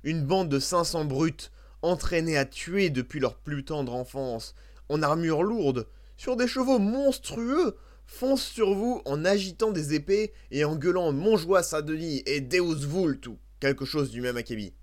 Une 0.03 0.25
bande 0.25 0.49
de 0.49 0.59
500 0.59 1.05
brutes 1.05 1.53
entraînés 1.81 2.37
à 2.37 2.45
tuer 2.45 2.89
depuis 2.89 3.19
leur 3.19 3.37
plus 3.37 3.63
tendre 3.65 3.93
enfance, 3.93 4.55
en 4.89 5.01
armure 5.01 5.43
lourde, 5.43 5.87
sur 6.17 6.35
des 6.35 6.47
chevaux 6.47 6.79
monstrueux, 6.79 7.77
foncent 8.05 8.47
sur 8.47 8.73
vous 8.73 9.01
en 9.05 9.23
agitant 9.23 9.71
des 9.71 9.93
épées 9.93 10.33
et 10.51 10.65
en 10.65 10.75
gueulant 10.75 11.11
Montjoie 11.11 11.63
Saint-Denis 11.63 12.23
et 12.25 12.41
Deus 12.41 12.85
Vult 12.85 13.27
ou 13.27 13.37
quelque 13.59 13.85
chose 13.85 14.09
du 14.09 14.19
même 14.19 14.37
acabit. 14.37 14.73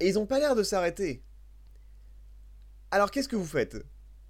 Et 0.00 0.08
ils 0.08 0.18
ont 0.18 0.26
pas 0.26 0.38
l'air 0.38 0.54
de 0.54 0.62
s'arrêter. 0.62 1.22
Alors 2.90 3.10
qu'est-ce 3.10 3.28
que 3.28 3.36
vous 3.36 3.44
faites? 3.44 3.84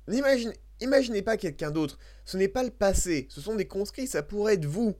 N'imaginez 0.08 0.54
imaginez 0.80 1.22
pas 1.22 1.36
quelqu'un 1.36 1.70
d'autre. 1.70 1.98
Ce 2.24 2.36
n'est 2.36 2.48
pas 2.48 2.62
le 2.62 2.70
passé, 2.70 3.26
ce 3.30 3.40
sont 3.40 3.54
des 3.54 3.66
conscrits, 3.68 4.06
ça 4.06 4.22
pourrait 4.22 4.54
être 4.54 4.66
vous. 4.66 4.96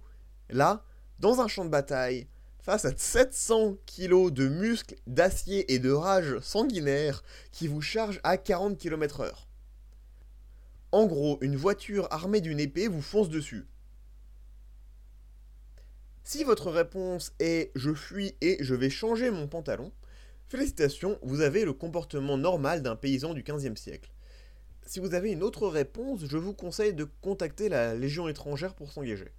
Là, 0.50 0.84
dans 1.18 1.40
un 1.40 1.48
champ 1.48 1.64
de 1.64 1.70
bataille, 1.70 2.28
face 2.64 2.86
à 2.86 2.96
700 2.96 3.76
kilos 3.84 4.32
de 4.32 4.48
muscles, 4.48 4.96
d'acier 5.06 5.70
et 5.74 5.78
de 5.78 5.90
rage 5.90 6.38
sanguinaire 6.40 7.22
qui 7.52 7.68
vous 7.68 7.82
chargent 7.82 8.20
à 8.24 8.38
40 8.38 8.78
km/h. 8.78 9.30
En 10.90 11.04
gros, 11.04 11.36
une 11.42 11.56
voiture 11.56 12.08
armée 12.10 12.40
d'une 12.40 12.58
épée 12.58 12.88
vous 12.88 13.02
fonce 13.02 13.28
dessus. 13.28 13.66
Si 16.22 16.42
votre 16.42 16.70
réponse 16.70 17.34
est 17.38 17.70
je 17.74 17.92
fuis 17.92 18.34
et 18.40 18.56
je 18.60 18.74
vais 18.74 18.88
changer 18.88 19.30
mon 19.30 19.46
pantalon, 19.46 19.92
félicitations, 20.48 21.18
vous 21.20 21.42
avez 21.42 21.66
le 21.66 21.74
comportement 21.74 22.38
normal 22.38 22.80
d'un 22.80 22.96
paysan 22.96 23.34
du 23.34 23.42
XVe 23.42 23.76
siècle. 23.76 24.10
Si 24.86 25.00
vous 25.00 25.12
avez 25.12 25.32
une 25.32 25.42
autre 25.42 25.68
réponse, 25.68 26.24
je 26.26 26.38
vous 26.38 26.54
conseille 26.54 26.94
de 26.94 27.06
contacter 27.20 27.68
la 27.68 27.94
Légion 27.94 28.26
étrangère 28.26 28.74
pour 28.74 28.90
s'engager. 28.90 29.32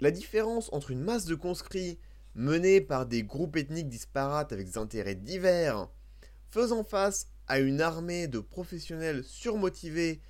La 0.00 0.10
différence 0.10 0.70
entre 0.72 0.90
une 0.90 1.02
masse 1.02 1.26
de 1.26 1.34
conscrits 1.34 1.98
menée 2.34 2.80
par 2.80 3.06
des 3.06 3.22
groupes 3.22 3.56
ethniques 3.56 3.88
disparates 3.88 4.52
avec 4.52 4.66
des 4.66 4.78
intérêts 4.78 5.14
divers, 5.14 5.88
faisant 6.50 6.84
face 6.84 7.28
à 7.48 7.58
une 7.58 7.80
armée 7.80 8.26
de 8.26 8.38
professionnels 8.38 9.24
surmotivés 9.24 10.20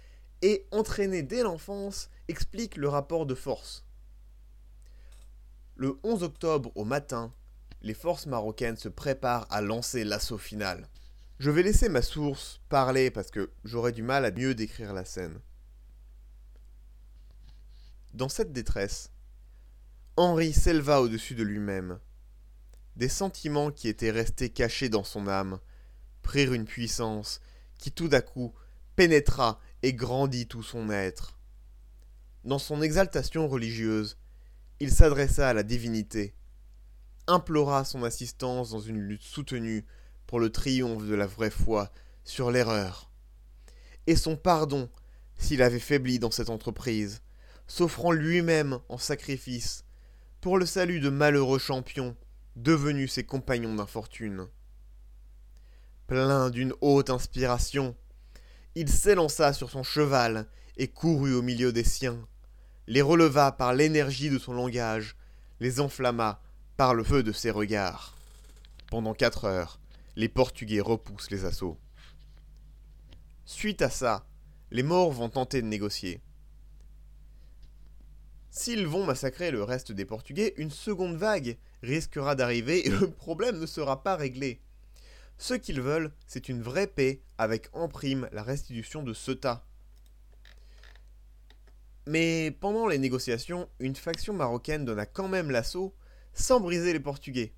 et 0.43 0.67
entraînés 0.73 1.23
dès 1.23 1.43
l'enfance, 1.43 2.09
explique 2.29 2.77
le 2.77 2.89
rapport 2.89 3.27
de 3.27 3.35
force. 3.35 3.85
Le 5.77 5.99
11 6.03 6.25
octobre 6.25 6.73
au 6.75 6.85
matin, 6.85 7.33
les 7.83 7.95
forces 7.95 8.27
marocaines 8.27 8.77
se 8.77 8.89
préparent 8.89 9.47
à 9.51 9.61
lancer 9.61 10.05
l'assaut 10.05 10.39
final. 10.39 10.89
Je 11.39 11.51
vais 11.51 11.63
laisser 11.63 11.89
ma 11.89 12.03
source 12.03 12.61
parler 12.69 13.11
parce 13.11 13.31
que 13.31 13.51
j'aurais 13.65 13.93
du 13.93 14.03
mal 14.03 14.25
à 14.25 14.31
mieux 14.31 14.55
décrire 14.55 14.93
la 14.93 15.05
scène. 15.05 15.41
Dans 18.13 18.29
cette 18.29 18.53
détresse, 18.53 19.11
Henri 20.21 20.53
s'éleva 20.53 21.01
au-dessus 21.01 21.35
de 21.35 21.43
lui-même. 21.43 21.99
des 22.95 23.09
sentiments 23.09 23.71
qui 23.71 23.89
étaient 23.89 24.11
restés 24.11 24.51
cachés 24.51 24.91
dans 24.91 25.03
son 25.03 25.27
âme 25.27 25.61
prirent 26.21 26.53
une 26.53 26.67
puissance 26.67 27.41
qui 27.79 27.91
tout 27.91 28.11
à 28.13 28.21
coup 28.21 28.53
pénétra 28.97 29.59
et 29.83 29.95
grandit 29.95 30.47
tout 30.47 30.63
son 30.63 30.91
être. 30.91 31.39
Dans 32.45 32.59
son 32.59 32.83
exaltation 32.83 33.49
religieuse, 33.49 34.19
il 34.79 34.91
s'adressa 34.91 35.49
à 35.49 35.55
la 35.55 35.63
divinité, 35.63 36.35
implora 37.27 37.87
son 37.87 38.05
assistance 38.05 38.69
dans 38.69 38.81
une 38.81 39.01
lutte 39.01 39.23
soutenue 39.23 39.87
pour 40.27 40.39
le 40.39 40.51
triomphe 40.51 41.07
de 41.07 41.15
la 41.15 41.27
vraie 41.27 41.49
foi 41.49 41.91
sur 42.25 42.51
l'erreur, 42.51 43.11
et 44.07 44.17
son 44.17 44.37
pardon 44.37 44.91
s'il 45.39 45.63
avait 45.63 45.79
faibli 45.79 46.19
dans 46.19 46.31
cette 46.31 46.51
entreprise, 46.51 47.23
s'offrant 47.67 48.13
lui-même 48.13 48.81
en 48.91 48.99
sacrifice 48.99 49.87
pour 50.41 50.57
le 50.57 50.65
salut 50.65 51.01
de 51.01 51.11
malheureux 51.11 51.59
champions 51.59 52.17
devenus 52.57 53.13
ses 53.13 53.25
compagnons 53.25 53.75
d'infortune. 53.75 54.47
Plein 56.07 56.49
d'une 56.49 56.73
haute 56.81 57.11
inspiration, 57.11 57.95
il 58.75 58.89
s'élança 58.89 59.53
sur 59.53 59.71
son 59.71 59.83
cheval 59.83 60.47
et 60.79 60.89
courut 60.89 61.35
au 61.35 61.43
milieu 61.43 61.73
des 61.73 61.85
siens, 61.85 62.27
les 62.87 63.03
releva 63.03 63.53
par 63.53 63.75
l'énergie 63.75 64.31
de 64.31 64.39
son 64.39 64.55
langage, 64.55 65.15
les 65.61 65.79
enflamma 65.79 66.41
par 66.79 66.95
le 66.95 67.05
feu 67.05 67.23
de 67.23 67.33
ses 67.33 67.51
regards. 67.51 68.17
Pendant 68.91 69.13
quatre 69.13 69.45
heures, 69.45 69.79
les 70.17 70.29
Portugais 70.29 70.81
repoussent 70.81 71.31
les 71.31 71.45
assauts. 71.45 71.79
Suite 73.45 73.83
à 73.83 73.91
ça, 73.91 74.27
les 74.71 74.83
morts 74.83 75.13
vont 75.13 75.29
tenter 75.29 75.61
de 75.61 75.67
négocier. 75.67 76.23
S'ils 78.51 78.87
vont 78.87 79.05
massacrer 79.05 79.53
le 79.53 79.63
reste 79.63 79.93
des 79.93 80.05
Portugais, 80.05 80.55
une 80.57 80.73
seconde 80.73 81.17
vague 81.17 81.57
risquera 81.83 82.35
d'arriver 82.35 82.87
et 82.87 82.91
le 83.01 83.11
problème 83.11 83.59
ne 83.59 83.67
sera 83.67 84.03
pas 84.03 84.17
réglé. 84.17 84.61
Ce 85.39 85.55
qu'ils 85.55 85.81
veulent, 85.81 86.13
c'est 86.27 86.49
une 86.49 86.61
vraie 86.61 86.89
paix 86.89 87.23
avec 87.39 87.69
en 87.73 87.89
prime 87.89 88.29
la 88.33 88.43
restitution 88.43 89.03
de 89.03 89.15
Ceuta. 89.15 89.65
Mais 92.07 92.51
pendant 92.61 92.89
les 92.89 92.99
négociations, 92.99 93.69
une 93.79 93.95
faction 93.95 94.35
marocaine 94.35 94.85
donna 94.85 95.07
quand 95.07 95.29
même 95.29 95.51
l'assaut 95.51 95.95
sans 96.35 96.61
briser 96.61 96.93
les 96.93 97.01
Portugais. 97.01 97.55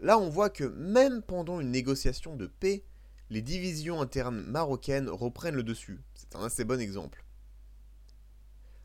Là, 0.00 0.18
on 0.18 0.28
voit 0.28 0.50
que 0.50 0.64
même 0.64 1.22
pendant 1.22 1.60
une 1.60 1.70
négociation 1.70 2.34
de 2.36 2.46
paix, 2.46 2.84
les 3.30 3.42
divisions 3.42 4.00
internes 4.00 4.42
marocaines 4.42 5.08
reprennent 5.08 5.56
le 5.56 5.62
dessus. 5.62 6.00
C'est 6.14 6.34
un 6.36 6.44
assez 6.44 6.64
bon 6.64 6.80
exemple. 6.80 7.24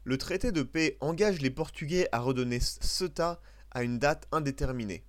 Le 0.05 0.17
traité 0.17 0.51
de 0.51 0.63
paix 0.63 0.97
engage 0.99 1.39
les 1.39 1.49
Portugais 1.49 2.09
à 2.11 2.19
redonner 2.19 2.59
Ceuta 2.59 3.39
à 3.71 3.83
une 3.83 3.99
date 3.99 4.27
indéterminée. 4.33 5.05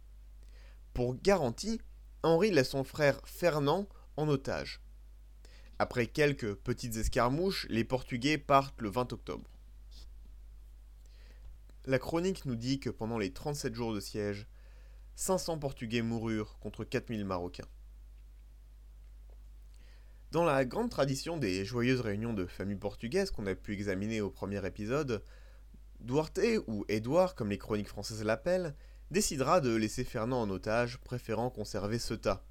Pour 0.93 1.17
garantie, 1.21 1.81
Henri 2.23 2.53
laisse 2.53 2.71
son 2.71 2.85
frère 2.85 3.21
Fernand 3.25 3.89
en 4.17 4.29
otage. 4.29 4.81
Après 5.81 6.07
quelques 6.07 6.55
petites 6.55 6.97
escarmouches, 6.97 7.67
les 7.69 7.83
Portugais 7.83 8.39
partent 8.39 8.81
le 8.81 8.89
20 8.89 9.13
octobre. 9.13 9.51
La 11.87 11.99
chronique 11.99 12.47
nous 12.47 12.55
dit 12.55 12.79
que 12.79 12.89
pendant 12.89 13.19
les 13.19 13.33
37 13.33 13.75
jours 13.75 13.93
de 13.93 14.01
siège, 14.01 14.47
500 15.17 15.59
Portugais 15.59 16.03
moururent 16.03 16.57
contre 16.61 16.85
4000 16.85 17.25
Marocains. 17.25 17.69
Dans 20.35 20.43
la 20.43 20.65
grande 20.65 20.91
tradition 20.91 21.37
des 21.37 21.65
joyeuses 21.65 22.01
réunions 22.01 22.35
de 22.35 22.47
familles 22.47 22.75
portugaises 22.75 23.31
qu'on 23.31 23.47
a 23.47 23.55
pu 23.55 23.73
examiner 23.73 24.21
au 24.21 24.31
premier 24.31 24.67
épisode, 24.67 25.23
Duarte, 26.01 26.41
ou 26.67 26.85
Édouard 26.89 27.37
comme 27.37 27.51
les 27.51 27.57
chroniques 27.57 27.87
françaises 27.87 28.25
l'appellent, 28.25 28.75
décidera 29.13 29.61
de 29.61 29.73
laisser 29.77 30.03
Fernand 30.03 30.43
en 30.43 30.51
otage, 30.51 30.99
préférant 30.99 31.51
conserver 31.51 32.01
Ceuta. 32.01 32.45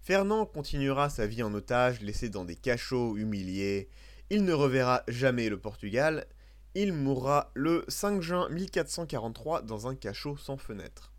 Fernand 0.00 0.46
continuera 0.46 1.08
sa 1.08 1.28
vie 1.28 1.44
en 1.44 1.54
otage, 1.54 2.00
laissé 2.00 2.28
dans 2.28 2.44
des 2.44 2.56
cachots, 2.56 3.16
humilié. 3.16 3.88
Il 4.28 4.44
ne 4.44 4.52
reverra 4.52 5.04
jamais 5.06 5.48
le 5.48 5.60
Portugal. 5.60 6.26
Il 6.74 6.92
mourra 6.92 7.52
le 7.54 7.84
5 7.86 8.20
juin 8.20 8.48
1443 8.48 9.62
dans 9.62 9.86
un 9.86 9.94
cachot 9.94 10.36
sans 10.36 10.56
fenêtre. 10.56 11.12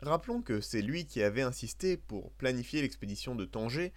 Rappelons 0.00 0.40
que 0.40 0.62
c'est 0.62 0.80
lui 0.80 1.04
qui 1.04 1.22
avait 1.22 1.42
insisté 1.42 1.98
pour 1.98 2.32
planifier 2.32 2.80
l'expédition 2.80 3.34
de 3.34 3.44
Tanger 3.44 3.92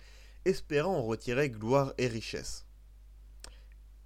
espérant 0.48 0.98
en 0.98 1.04
retirer 1.04 1.50
gloire 1.50 1.94
et 1.98 2.08
richesse. 2.08 2.66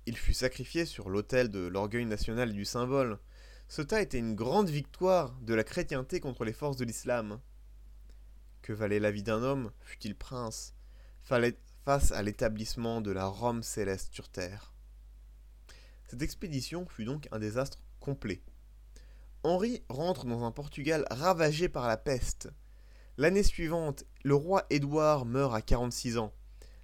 Il 0.06 0.18
fut 0.18 0.34
sacrifié 0.34 0.86
sur 0.86 1.10
l'autel 1.10 1.50
de 1.50 1.68
l'orgueil 1.68 2.06
national 2.06 2.54
du 2.54 2.66
symbole. 2.66 3.20
Ceuta 3.68 4.02
était 4.02 4.18
une 4.18 4.36
grande 4.36 4.70
victoire 4.70 5.38
de 5.42 5.54
la 5.54 5.64
chrétienté 5.64 6.20
contre 6.20 6.44
les 6.44 6.54
forces 6.54 6.78
de 6.78 6.86
l'islam. 6.86 7.40
Que 8.62 8.74
valait 8.74 9.00
la 9.00 9.12
vie 9.12 9.24
d'un 9.24 9.44
homme, 9.44 9.72
fut-il 9.82 10.16
prince, 10.16 10.74
face 11.22 12.12
à 12.12 12.22
l'établissement 12.24 13.02
de 13.02 13.12
la 13.12 13.26
Rome 13.26 13.64
céleste 13.64 14.14
sur 14.14 14.28
terre? 14.30 14.74
Cette 16.08 16.24
expédition 16.24 16.86
fut 16.88 17.06
donc 17.06 17.28
un 17.32 17.40
désastre 17.40 17.84
complet. 18.00 18.42
Henri 19.44 19.84
rentre 19.90 20.26
dans 20.26 20.44
un 20.44 20.52
Portugal 20.52 21.06
ravagé 21.10 21.70
par 21.70 21.88
la 21.88 21.98
peste. 21.98 22.50
L'année 23.18 23.44
suivante, 23.44 24.06
le 24.24 24.36
roi 24.36 24.66
Édouard 24.70 25.26
meurt 25.26 25.54
à 25.54 25.62
46 25.62 26.18
ans, 26.18 26.34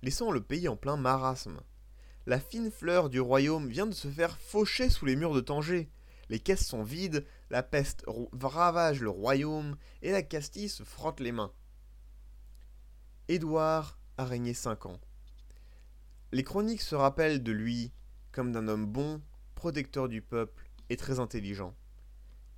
laissant 0.01 0.31
le 0.31 0.41
pays 0.41 0.67
en 0.67 0.75
plein 0.75 0.97
marasme. 0.97 1.61
La 2.25 2.39
fine 2.39 2.69
fleur 2.69 3.09
du 3.09 3.21
royaume 3.21 3.69
vient 3.69 3.87
de 3.87 3.93
se 3.93 4.09
faire 4.09 4.37
faucher 4.37 4.89
sous 4.89 5.05
les 5.05 5.15
murs 5.15 5.33
de 5.33 5.39
Tanger. 5.39 5.89
Les 6.29 6.39
caisses 6.39 6.65
sont 6.65 6.83
vides, 6.83 7.25
la 7.49 7.63
peste 7.63 8.03
ravage 8.41 9.01
le 9.01 9.09
royaume, 9.09 9.77
et 10.01 10.11
la 10.11 10.21
Castille 10.21 10.67
se 10.67 10.83
frotte 10.83 11.21
les 11.21 11.31
mains. 11.31 11.53
Édouard 13.29 13.97
a 14.17 14.25
régné 14.25 14.53
cinq 14.53 14.85
ans. 14.85 14.99
Les 16.33 16.43
chroniques 16.43 16.81
se 16.81 16.95
rappellent 16.95 17.43
de 17.43 17.51
lui 17.53 17.93
comme 18.33 18.51
d'un 18.51 18.67
homme 18.67 18.85
bon, 18.85 19.21
protecteur 19.55 20.09
du 20.09 20.21
peuple 20.21 20.69
et 20.89 20.97
très 20.97 21.19
intelligent. 21.19 21.73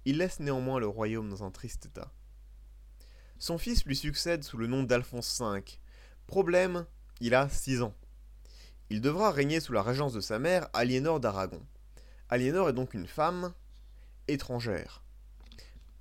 Il 0.06 0.18
laisse 0.18 0.40
néanmoins 0.40 0.80
le 0.80 0.88
royaume 0.88 1.30
dans 1.30 1.44
un 1.44 1.52
triste 1.52 1.86
état. 1.86 2.12
Son 3.40 3.58
fils 3.58 3.86
lui 3.86 3.96
succède 3.96 4.44
sous 4.44 4.58
le 4.58 4.68
nom 4.68 4.84
d'Alphonse 4.84 5.42
V. 5.42 5.64
Problème, 6.28 6.86
il 7.22 7.34
a 7.34 7.48
6 7.48 7.82
ans. 7.82 7.96
Il 8.90 9.00
devra 9.00 9.32
régner 9.32 9.62
sous 9.62 9.72
la 9.72 9.82
régence 9.82 10.12
de 10.12 10.20
sa 10.20 10.40
mère, 10.40 10.68
Aliénor 10.74 11.22
d'Aragon. 11.22 11.66
Aliénor 12.28 12.68
est 12.68 12.74
donc 12.74 12.94
une 12.94 13.08
femme 13.08 13.54
étrangère. 14.28 15.06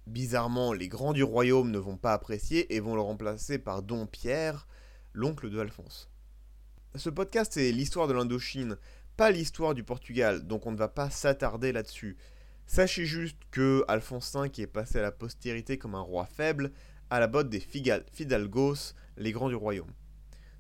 Bizarrement, 0.09 0.72
les 0.72 0.88
grands 0.88 1.12
du 1.12 1.22
royaume 1.22 1.70
ne 1.70 1.79
vont 1.79 1.96
pas 1.96 2.12
apprécier 2.12 2.74
et 2.74 2.81
vont 2.81 2.96
le 2.96 3.03
remplacer 3.03 3.59
par 3.59 3.83
Don 3.83 4.07
Pierre, 4.07 4.66
l'oncle 5.12 5.48
de 5.48 5.61
Alphonse. 5.61 6.11
Ce 6.96 7.09
podcast 7.09 7.57
est 7.57 7.70
l'histoire 7.70 8.09
de 8.09 8.14
l'Indochine, 8.14 8.79
pas 9.16 9.31
l'histoire 9.31 9.74
du 9.74 9.85
Portugal, 9.85 10.44
donc 10.44 10.66
on 10.66 10.72
ne 10.72 10.77
va 10.77 10.88
pas 10.88 11.11
s'attarder 11.11 11.70
là-dessus. 11.70 12.16
Sachez 12.66 13.07
juste 13.07 13.38
que 13.53 13.85
Alphonse 13.87 14.35
V 14.35 14.51
est 14.59 14.66
passé 14.66 14.98
à 14.98 15.03
la 15.03 15.12
postérité 15.12 15.79
comme 15.79 15.94
un 15.94 16.01
roi 16.01 16.27
faible, 16.27 16.72
à 17.11 17.21
la 17.21 17.27
botte 17.27 17.49
des 17.49 17.61
Fidalgos, 17.61 18.94
les 19.16 19.33
grands 19.33 19.49
du 19.49 19.55
royaume. 19.55 19.92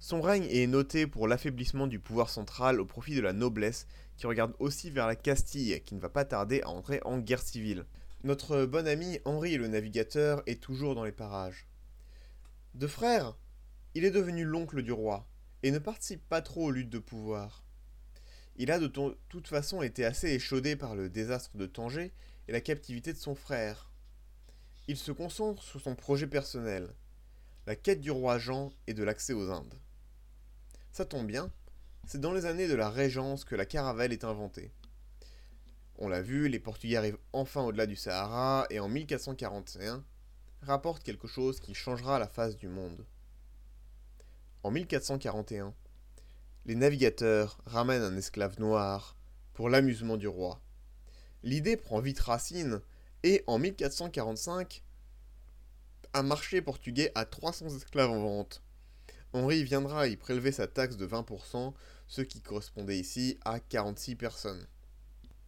Son 0.00 0.20
règne 0.20 0.46
est 0.50 0.66
noté 0.66 1.06
pour 1.06 1.26
l'affaiblissement 1.26 1.86
du 1.86 1.98
pouvoir 1.98 2.30
central 2.30 2.80
au 2.80 2.86
profit 2.86 3.14
de 3.14 3.20
la 3.20 3.32
noblesse, 3.32 3.86
qui 4.16 4.26
regarde 4.26 4.54
aussi 4.58 4.90
vers 4.90 5.06
la 5.06 5.16
Castille, 5.16 5.80
qui 5.84 5.94
ne 5.94 6.00
va 6.00 6.08
pas 6.08 6.24
tarder 6.24 6.60
à 6.62 6.68
entrer 6.68 7.00
en 7.04 7.18
guerre 7.18 7.42
civile. 7.42 7.84
Notre 8.24 8.64
bon 8.64 8.86
ami 8.86 9.18
Henri 9.24 9.56
le 9.56 9.68
navigateur 9.68 10.42
est 10.46 10.62
toujours 10.62 10.94
dans 10.94 11.04
les 11.04 11.12
parages. 11.12 11.66
De 12.74 12.86
frère, 12.86 13.36
il 13.94 14.04
est 14.04 14.10
devenu 14.10 14.44
l'oncle 14.44 14.82
du 14.82 14.92
roi, 14.92 15.28
et 15.62 15.70
ne 15.70 15.78
participe 15.78 16.26
pas 16.28 16.42
trop 16.42 16.66
aux 16.66 16.70
luttes 16.70 16.90
de 16.90 16.98
pouvoir. 16.98 17.64
Il 18.56 18.70
a 18.70 18.78
de 18.78 18.86
toute 18.86 19.48
façon 19.48 19.82
été 19.82 20.04
assez 20.04 20.28
échaudé 20.28 20.76
par 20.76 20.96
le 20.96 21.08
désastre 21.08 21.56
de 21.56 21.66
Tanger 21.66 22.12
et 22.48 22.52
la 22.52 22.60
captivité 22.60 23.12
de 23.12 23.18
son 23.18 23.34
frère, 23.34 23.90
il 24.88 24.96
se 24.96 25.12
concentre 25.12 25.62
sur 25.62 25.80
son 25.82 25.94
projet 25.94 26.26
personnel, 26.26 26.88
la 27.66 27.76
quête 27.76 28.00
du 28.00 28.10
roi 28.10 28.38
Jean 28.38 28.72
et 28.86 28.94
de 28.94 29.04
l'accès 29.04 29.34
aux 29.34 29.50
Indes. 29.50 29.78
Ça 30.92 31.04
tombe 31.04 31.26
bien, 31.26 31.52
c'est 32.06 32.20
dans 32.20 32.32
les 32.32 32.46
années 32.46 32.68
de 32.68 32.74
la 32.74 32.88
Régence 32.88 33.44
que 33.44 33.54
la 33.54 33.66
caravelle 33.66 34.14
est 34.14 34.24
inventée. 34.24 34.72
On 35.96 36.08
l'a 36.08 36.22
vu, 36.22 36.48
les 36.48 36.58
Portugais 36.58 36.96
arrivent 36.96 37.18
enfin 37.34 37.62
au-delà 37.62 37.84
du 37.84 37.96
Sahara 37.96 38.66
et 38.70 38.80
en 38.80 38.88
1441 38.88 40.02
rapportent 40.62 41.02
quelque 41.02 41.28
chose 41.28 41.60
qui 41.60 41.74
changera 41.74 42.18
la 42.18 42.26
face 42.26 42.56
du 42.56 42.68
monde. 42.68 43.04
En 44.62 44.70
1441, 44.70 45.74
les 46.64 46.74
navigateurs 46.74 47.58
ramènent 47.66 48.02
un 48.02 48.16
esclave 48.16 48.58
noir 48.58 49.18
pour 49.52 49.68
l'amusement 49.68 50.16
du 50.16 50.28
roi. 50.28 50.62
L'idée 51.42 51.76
prend 51.76 52.00
vite 52.00 52.20
racine 52.20 52.80
et 53.22 53.42
en 53.46 53.58
1445, 53.58 54.82
un 56.14 56.22
marché 56.22 56.62
portugais 56.62 57.12
a 57.14 57.24
300 57.24 57.76
esclaves 57.76 58.10
en 58.10 58.20
vente. 58.20 58.62
Henri 59.32 59.62
viendra 59.62 60.08
y 60.08 60.16
prélever 60.16 60.52
sa 60.52 60.66
taxe 60.66 60.96
de 60.96 61.06
20%, 61.06 61.74
ce 62.06 62.22
qui 62.22 62.40
correspondait 62.40 62.98
ici 62.98 63.38
à 63.44 63.60
46 63.60 64.16
personnes. 64.16 64.66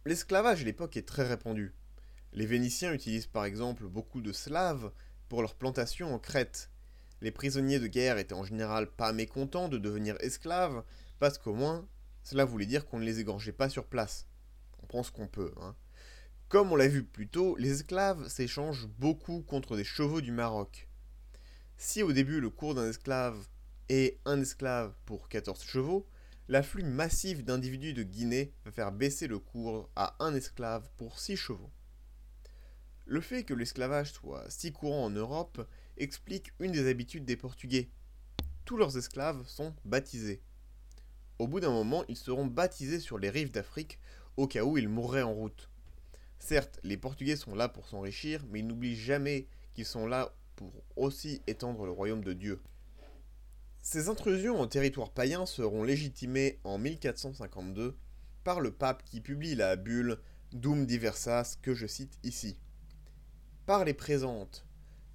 L'esclavage 0.05 0.61
à 0.61 0.65
l'époque 0.65 0.97
est 0.97 1.07
très 1.07 1.27
répandu. 1.27 1.73
Les 2.33 2.45
Vénitiens 2.45 2.93
utilisent 2.93 3.27
par 3.27 3.45
exemple 3.45 3.85
beaucoup 3.87 4.21
de 4.21 4.31
Slaves 4.31 4.91
pour 5.29 5.41
leurs 5.41 5.55
plantations 5.55 6.13
en 6.13 6.19
Crète. 6.19 6.69
Les 7.21 7.31
prisonniers 7.31 7.79
de 7.79 7.87
guerre 7.87 8.17
étaient 8.17 8.33
en 8.33 8.43
général 8.43 8.87
pas 8.87 9.13
mécontents 9.13 9.69
de 9.69 9.77
devenir 9.77 10.15
esclaves, 10.19 10.83
parce 11.19 11.37
qu'au 11.37 11.53
moins, 11.53 11.87
cela 12.23 12.45
voulait 12.45 12.65
dire 12.65 12.85
qu'on 12.85 12.99
ne 12.99 13.05
les 13.05 13.19
égorgeait 13.19 13.51
pas 13.51 13.69
sur 13.69 13.85
place. 13.85 14.27
On 14.81 14.87
prend 14.87 15.03
ce 15.03 15.11
qu'on 15.11 15.27
peut. 15.27 15.53
Hein. 15.61 15.75
Comme 16.51 16.73
on 16.73 16.75
l'a 16.75 16.89
vu 16.89 17.05
plus 17.05 17.29
tôt, 17.29 17.55
les 17.55 17.71
esclaves 17.71 18.27
s'échangent 18.27 18.89
beaucoup 18.99 19.39
contre 19.39 19.77
des 19.77 19.85
chevaux 19.85 20.19
du 20.19 20.33
Maroc. 20.33 20.89
Si 21.77 22.03
au 22.03 22.11
début 22.11 22.41
le 22.41 22.49
cours 22.49 22.75
d'un 22.75 22.89
esclave 22.89 23.47
est 23.87 24.19
un 24.25 24.41
esclave 24.41 24.93
pour 25.05 25.29
14 25.29 25.63
chevaux, 25.63 26.05
l'afflux 26.49 26.83
massif 26.83 27.45
d'individus 27.45 27.93
de 27.93 28.03
Guinée 28.03 28.51
va 28.65 28.71
faire 28.73 28.91
baisser 28.91 29.27
le 29.27 29.39
cours 29.39 29.89
à 29.95 30.17
un 30.19 30.35
esclave 30.35 30.89
pour 30.97 31.19
6 31.19 31.37
chevaux. 31.37 31.71
Le 33.05 33.21
fait 33.21 33.45
que 33.45 33.53
l'esclavage 33.53 34.11
soit 34.11 34.43
si 34.49 34.73
courant 34.73 35.05
en 35.05 35.09
Europe 35.09 35.65
explique 35.95 36.51
une 36.59 36.73
des 36.73 36.89
habitudes 36.89 37.23
des 37.23 37.37
Portugais. 37.37 37.89
Tous 38.65 38.75
leurs 38.75 38.97
esclaves 38.97 39.47
sont 39.47 39.73
baptisés. 39.85 40.41
Au 41.39 41.47
bout 41.47 41.61
d'un 41.61 41.71
moment, 41.71 42.03
ils 42.09 42.17
seront 42.17 42.45
baptisés 42.45 42.99
sur 42.99 43.19
les 43.19 43.29
rives 43.29 43.51
d'Afrique 43.51 43.99
au 44.35 44.47
cas 44.47 44.65
où 44.65 44.77
ils 44.77 44.89
mourraient 44.89 45.21
en 45.21 45.33
route. 45.33 45.69
Certes, 46.41 46.79
les 46.81 46.97
Portugais 46.97 47.35
sont 47.35 47.53
là 47.53 47.69
pour 47.69 47.87
s'enrichir, 47.87 48.43
mais 48.49 48.59
ils 48.59 48.67
n'oublient 48.67 48.95
jamais 48.95 49.45
qu'ils 49.75 49.85
sont 49.85 50.07
là 50.07 50.33
pour 50.55 50.73
aussi 50.95 51.39
étendre 51.45 51.85
le 51.85 51.91
royaume 51.91 52.23
de 52.23 52.33
Dieu. 52.33 52.59
Ces 53.83 54.09
intrusions 54.09 54.59
en 54.59 54.65
territoire 54.65 55.11
païen 55.11 55.45
seront 55.45 55.83
légitimées 55.83 56.59
en 56.63 56.79
1452 56.79 57.95
par 58.43 58.59
le 58.59 58.71
pape 58.71 59.03
qui 59.03 59.21
publie 59.21 59.53
la 59.53 59.75
bulle 59.75 60.17
Dum 60.51 60.87
Diversas 60.87 61.57
que 61.61 61.75
je 61.75 61.85
cite 61.85 62.17
ici. 62.23 62.57
Par 63.67 63.85
les 63.85 63.93
présentes, 63.93 64.65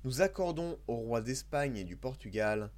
nous 0.04 0.22
accordons 0.22 0.78
au 0.86 0.94
roi 0.94 1.22
d'Espagne 1.22 1.76
et 1.76 1.84
du 1.84 1.96
Portugal, 1.96 2.70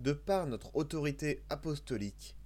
de 0.00 0.12
par 0.12 0.48
notre 0.48 0.74
autorité 0.74 1.44
apostolique, 1.48 2.36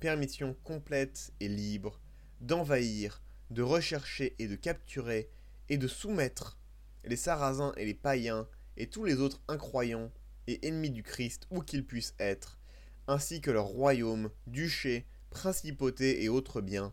permission 0.00 0.54
complète 0.64 1.32
et 1.40 1.48
libre 1.48 1.98
d'envahir, 2.42 3.22
de 3.50 3.62
rechercher 3.62 4.34
et 4.38 4.48
de 4.48 4.56
capturer 4.56 5.30
et 5.68 5.78
de 5.78 5.88
soumettre 5.88 6.58
les 7.04 7.16
Sarrasins 7.16 7.72
et 7.76 7.84
les 7.84 7.94
païens 7.94 8.46
et 8.76 8.88
tous 8.88 9.04
les 9.04 9.20
autres 9.20 9.40
incroyants 9.48 10.10
et 10.46 10.66
ennemis 10.66 10.90
du 10.90 11.02
Christ 11.02 11.46
où 11.50 11.60
qu'ils 11.60 11.86
puissent 11.86 12.14
être, 12.18 12.58
ainsi 13.06 13.40
que 13.40 13.50
leurs 13.50 13.66
royaumes, 13.66 14.30
duchés, 14.46 15.06
principautés 15.30 16.22
et 16.24 16.28
autres 16.28 16.60
biens, 16.60 16.92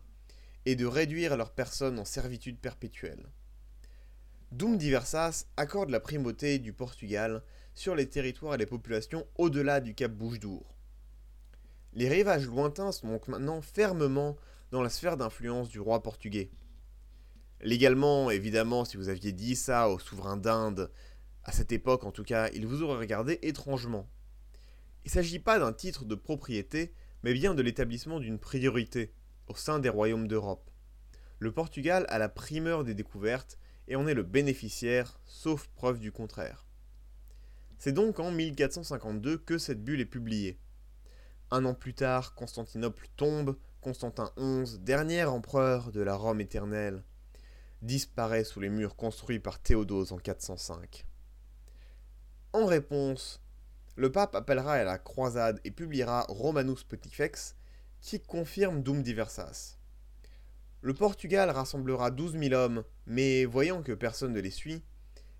et 0.64 0.74
de 0.74 0.86
réduire 0.86 1.36
leurs 1.36 1.52
personnes 1.52 1.98
en 1.98 2.04
servitude 2.04 2.58
perpétuelle. 2.58 3.26
Doum 4.52 4.76
Diversas 4.78 5.46
accorde 5.56 5.90
la 5.90 6.00
primauté 6.00 6.58
du 6.58 6.72
Portugal 6.72 7.42
sur 7.74 7.94
les 7.94 8.08
territoires 8.08 8.54
et 8.54 8.58
les 8.58 8.66
populations 8.66 9.26
au-delà 9.36 9.80
du 9.80 9.94
cap 9.94 10.12
Bouche 10.12 10.40
d'Our. 10.40 10.76
Les 11.92 12.08
rivages 12.08 12.46
lointains 12.46 12.92
sont 12.92 13.20
maintenant 13.28 13.62
fermement 13.62 14.36
dans 14.70 14.82
la 14.82 14.88
sphère 14.88 15.16
d'influence 15.16 15.68
du 15.68 15.80
roi 15.80 16.02
portugais. 16.02 16.50
Légalement, 17.60 18.30
évidemment, 18.30 18.84
si 18.84 18.96
vous 18.96 19.08
aviez 19.08 19.32
dit 19.32 19.56
ça 19.56 19.88
au 19.88 19.98
souverain 19.98 20.36
d'Inde, 20.36 20.90
à 21.44 21.52
cette 21.52 21.72
époque 21.72 22.04
en 22.04 22.12
tout 22.12 22.24
cas, 22.24 22.48
il 22.50 22.66
vous 22.66 22.82
aurait 22.82 22.98
regardé 22.98 23.38
étrangement. 23.42 24.08
Il 25.04 25.08
ne 25.08 25.12
s'agit 25.12 25.38
pas 25.38 25.58
d'un 25.58 25.72
titre 25.72 26.04
de 26.04 26.14
propriété, 26.14 26.92
mais 27.22 27.32
bien 27.32 27.54
de 27.54 27.62
l'établissement 27.62 28.20
d'une 28.20 28.38
priorité 28.38 29.14
au 29.46 29.54
sein 29.54 29.78
des 29.78 29.88
royaumes 29.88 30.28
d'Europe. 30.28 30.70
Le 31.38 31.52
Portugal 31.52 32.06
a 32.08 32.18
la 32.18 32.28
primeur 32.28 32.82
des 32.82 32.94
découvertes 32.94 33.58
et 33.88 33.96
en 33.96 34.06
est 34.06 34.14
le 34.14 34.22
bénéficiaire, 34.22 35.20
sauf 35.24 35.68
preuve 35.68 35.98
du 35.98 36.10
contraire. 36.10 36.66
C'est 37.78 37.92
donc 37.92 38.20
en 38.20 38.32
1452 38.32 39.38
que 39.38 39.58
cette 39.58 39.84
bulle 39.84 40.00
est 40.00 40.06
publiée. 40.06 40.58
Un 41.50 41.64
an 41.64 41.74
plus 41.74 41.94
tard, 41.94 42.34
Constantinople 42.34 43.06
tombe, 43.16 43.56
Constantin 43.86 44.32
XI, 44.36 44.80
dernier 44.80 45.22
empereur 45.26 45.92
de 45.92 46.00
la 46.00 46.16
Rome 46.16 46.40
éternelle, 46.40 47.04
disparaît 47.82 48.42
sous 48.42 48.58
les 48.58 48.68
murs 48.68 48.96
construits 48.96 49.38
par 49.38 49.60
Théodose 49.60 50.10
en 50.10 50.18
405. 50.18 51.06
En 52.52 52.66
réponse, 52.66 53.40
le 53.94 54.10
pape 54.10 54.34
appellera 54.34 54.72
à 54.72 54.82
la 54.82 54.98
croisade 54.98 55.60
et 55.62 55.70
publiera 55.70 56.26
Romanus 56.28 56.82
Pontifex, 56.82 57.54
qui 58.00 58.18
confirme 58.18 58.82
Dum 58.82 59.04
Diversas. 59.04 59.78
Le 60.80 60.92
Portugal 60.92 61.48
rassemblera 61.50 62.10
12 62.10 62.40
000 62.40 62.54
hommes, 62.54 62.82
mais 63.06 63.44
voyant 63.44 63.84
que 63.84 63.92
personne 63.92 64.32
ne 64.32 64.40
les 64.40 64.50
suit, 64.50 64.82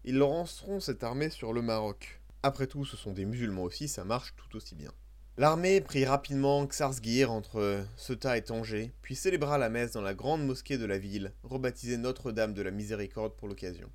ils 0.04 0.18
lanceront 0.18 0.78
cette 0.78 1.02
armée 1.02 1.30
sur 1.30 1.52
le 1.52 1.62
Maroc. 1.62 2.22
Après 2.44 2.68
tout, 2.68 2.84
ce 2.84 2.96
sont 2.96 3.12
des 3.12 3.24
musulmans 3.24 3.64
aussi, 3.64 3.88
ça 3.88 4.04
marche 4.04 4.36
tout 4.36 4.56
aussi 4.56 4.76
bien. 4.76 4.92
L'armée 5.38 5.82
prit 5.82 6.06
rapidement 6.06 6.64
Xarsgir 6.64 7.30
entre 7.30 7.84
Ceuta 7.96 8.38
et 8.38 8.42
Tanger, 8.42 8.94
puis 9.02 9.14
célébra 9.14 9.58
la 9.58 9.68
messe 9.68 9.92
dans 9.92 10.00
la 10.00 10.14
grande 10.14 10.46
mosquée 10.46 10.78
de 10.78 10.86
la 10.86 10.96
ville, 10.96 11.34
rebaptisée 11.42 11.98
Notre-Dame 11.98 12.54
de 12.54 12.62
la 12.62 12.70
Miséricorde 12.70 13.36
pour 13.36 13.46
l'occasion. 13.46 13.92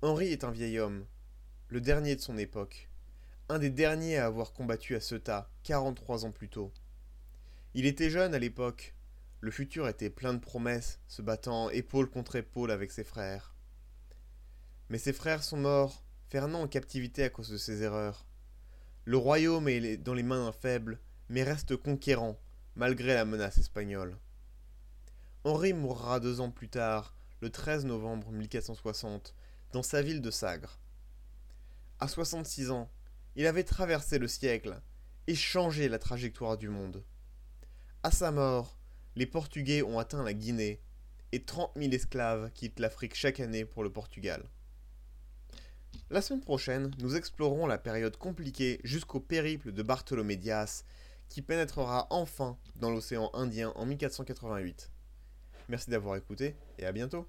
Henri 0.00 0.28
est 0.28 0.42
un 0.42 0.50
vieil 0.50 0.78
homme, 0.78 1.04
le 1.68 1.82
dernier 1.82 2.16
de 2.16 2.22
son 2.22 2.38
époque, 2.38 2.88
un 3.50 3.58
des 3.58 3.68
derniers 3.68 4.16
à 4.16 4.24
avoir 4.24 4.54
combattu 4.54 4.96
à 4.96 5.00
Ceuta, 5.00 5.50
43 5.64 6.24
ans 6.24 6.32
plus 6.32 6.48
tôt. 6.48 6.72
Il 7.74 7.84
était 7.84 8.08
jeune 8.08 8.34
à 8.34 8.38
l'époque, 8.38 8.94
le 9.40 9.50
futur 9.50 9.86
était 9.86 10.08
plein 10.08 10.32
de 10.32 10.38
promesses, 10.38 10.98
se 11.08 11.20
battant 11.20 11.68
épaule 11.68 12.08
contre 12.08 12.36
épaule 12.36 12.70
avec 12.70 12.90
ses 12.90 13.04
frères. 13.04 13.54
Mais 14.88 14.96
ses 14.96 15.12
frères 15.12 15.44
sont 15.44 15.58
morts, 15.58 16.06
Fernand 16.30 16.62
en 16.62 16.68
captivité 16.68 17.22
à 17.22 17.28
cause 17.28 17.50
de 17.50 17.58
ses 17.58 17.82
erreurs. 17.82 18.24
Le 19.06 19.18
royaume 19.18 19.68
est 19.68 19.98
dans 19.98 20.14
les 20.14 20.22
mains 20.22 20.46
d'un 20.46 20.52
faible, 20.52 20.98
mais 21.28 21.42
reste 21.42 21.76
conquérant, 21.76 22.40
malgré 22.74 23.12
la 23.12 23.26
menace 23.26 23.58
espagnole. 23.58 24.16
Henri 25.44 25.74
mourra 25.74 26.20
deux 26.20 26.40
ans 26.40 26.50
plus 26.50 26.70
tard, 26.70 27.14
le 27.42 27.50
13 27.50 27.84
novembre 27.84 28.32
1460, 28.32 29.34
dans 29.72 29.82
sa 29.82 30.00
ville 30.00 30.22
de 30.22 30.30
Sagres. 30.30 30.80
À 32.00 32.08
66 32.08 32.70
ans, 32.70 32.90
il 33.36 33.46
avait 33.46 33.64
traversé 33.64 34.18
le 34.18 34.26
siècle 34.26 34.80
et 35.26 35.34
changé 35.34 35.90
la 35.90 35.98
trajectoire 35.98 36.56
du 36.56 36.70
monde. 36.70 37.04
À 38.02 38.10
sa 38.10 38.30
mort, 38.30 38.78
les 39.16 39.26
Portugais 39.26 39.82
ont 39.82 39.98
atteint 39.98 40.22
la 40.22 40.32
Guinée 40.32 40.80
et 41.32 41.44
30 41.44 41.72
000 41.76 41.92
esclaves 41.92 42.50
quittent 42.52 42.80
l'Afrique 42.80 43.14
chaque 43.14 43.40
année 43.40 43.66
pour 43.66 43.82
le 43.82 43.92
Portugal. 43.92 44.48
La 46.10 46.22
semaine 46.22 46.40
prochaine, 46.40 46.90
nous 47.00 47.16
explorerons 47.16 47.66
la 47.66 47.78
période 47.78 48.16
compliquée 48.16 48.80
jusqu'au 48.84 49.20
périple 49.20 49.72
de 49.72 49.82
Bartholomé 49.82 50.36
Dias, 50.36 50.84
qui 51.28 51.42
pénétrera 51.42 52.06
enfin 52.10 52.56
dans 52.76 52.90
l'océan 52.90 53.30
Indien 53.34 53.72
en 53.76 53.86
1488. 53.86 54.90
Merci 55.68 55.90
d'avoir 55.90 56.16
écouté 56.16 56.56
et 56.78 56.86
à 56.86 56.92
bientôt. 56.92 57.26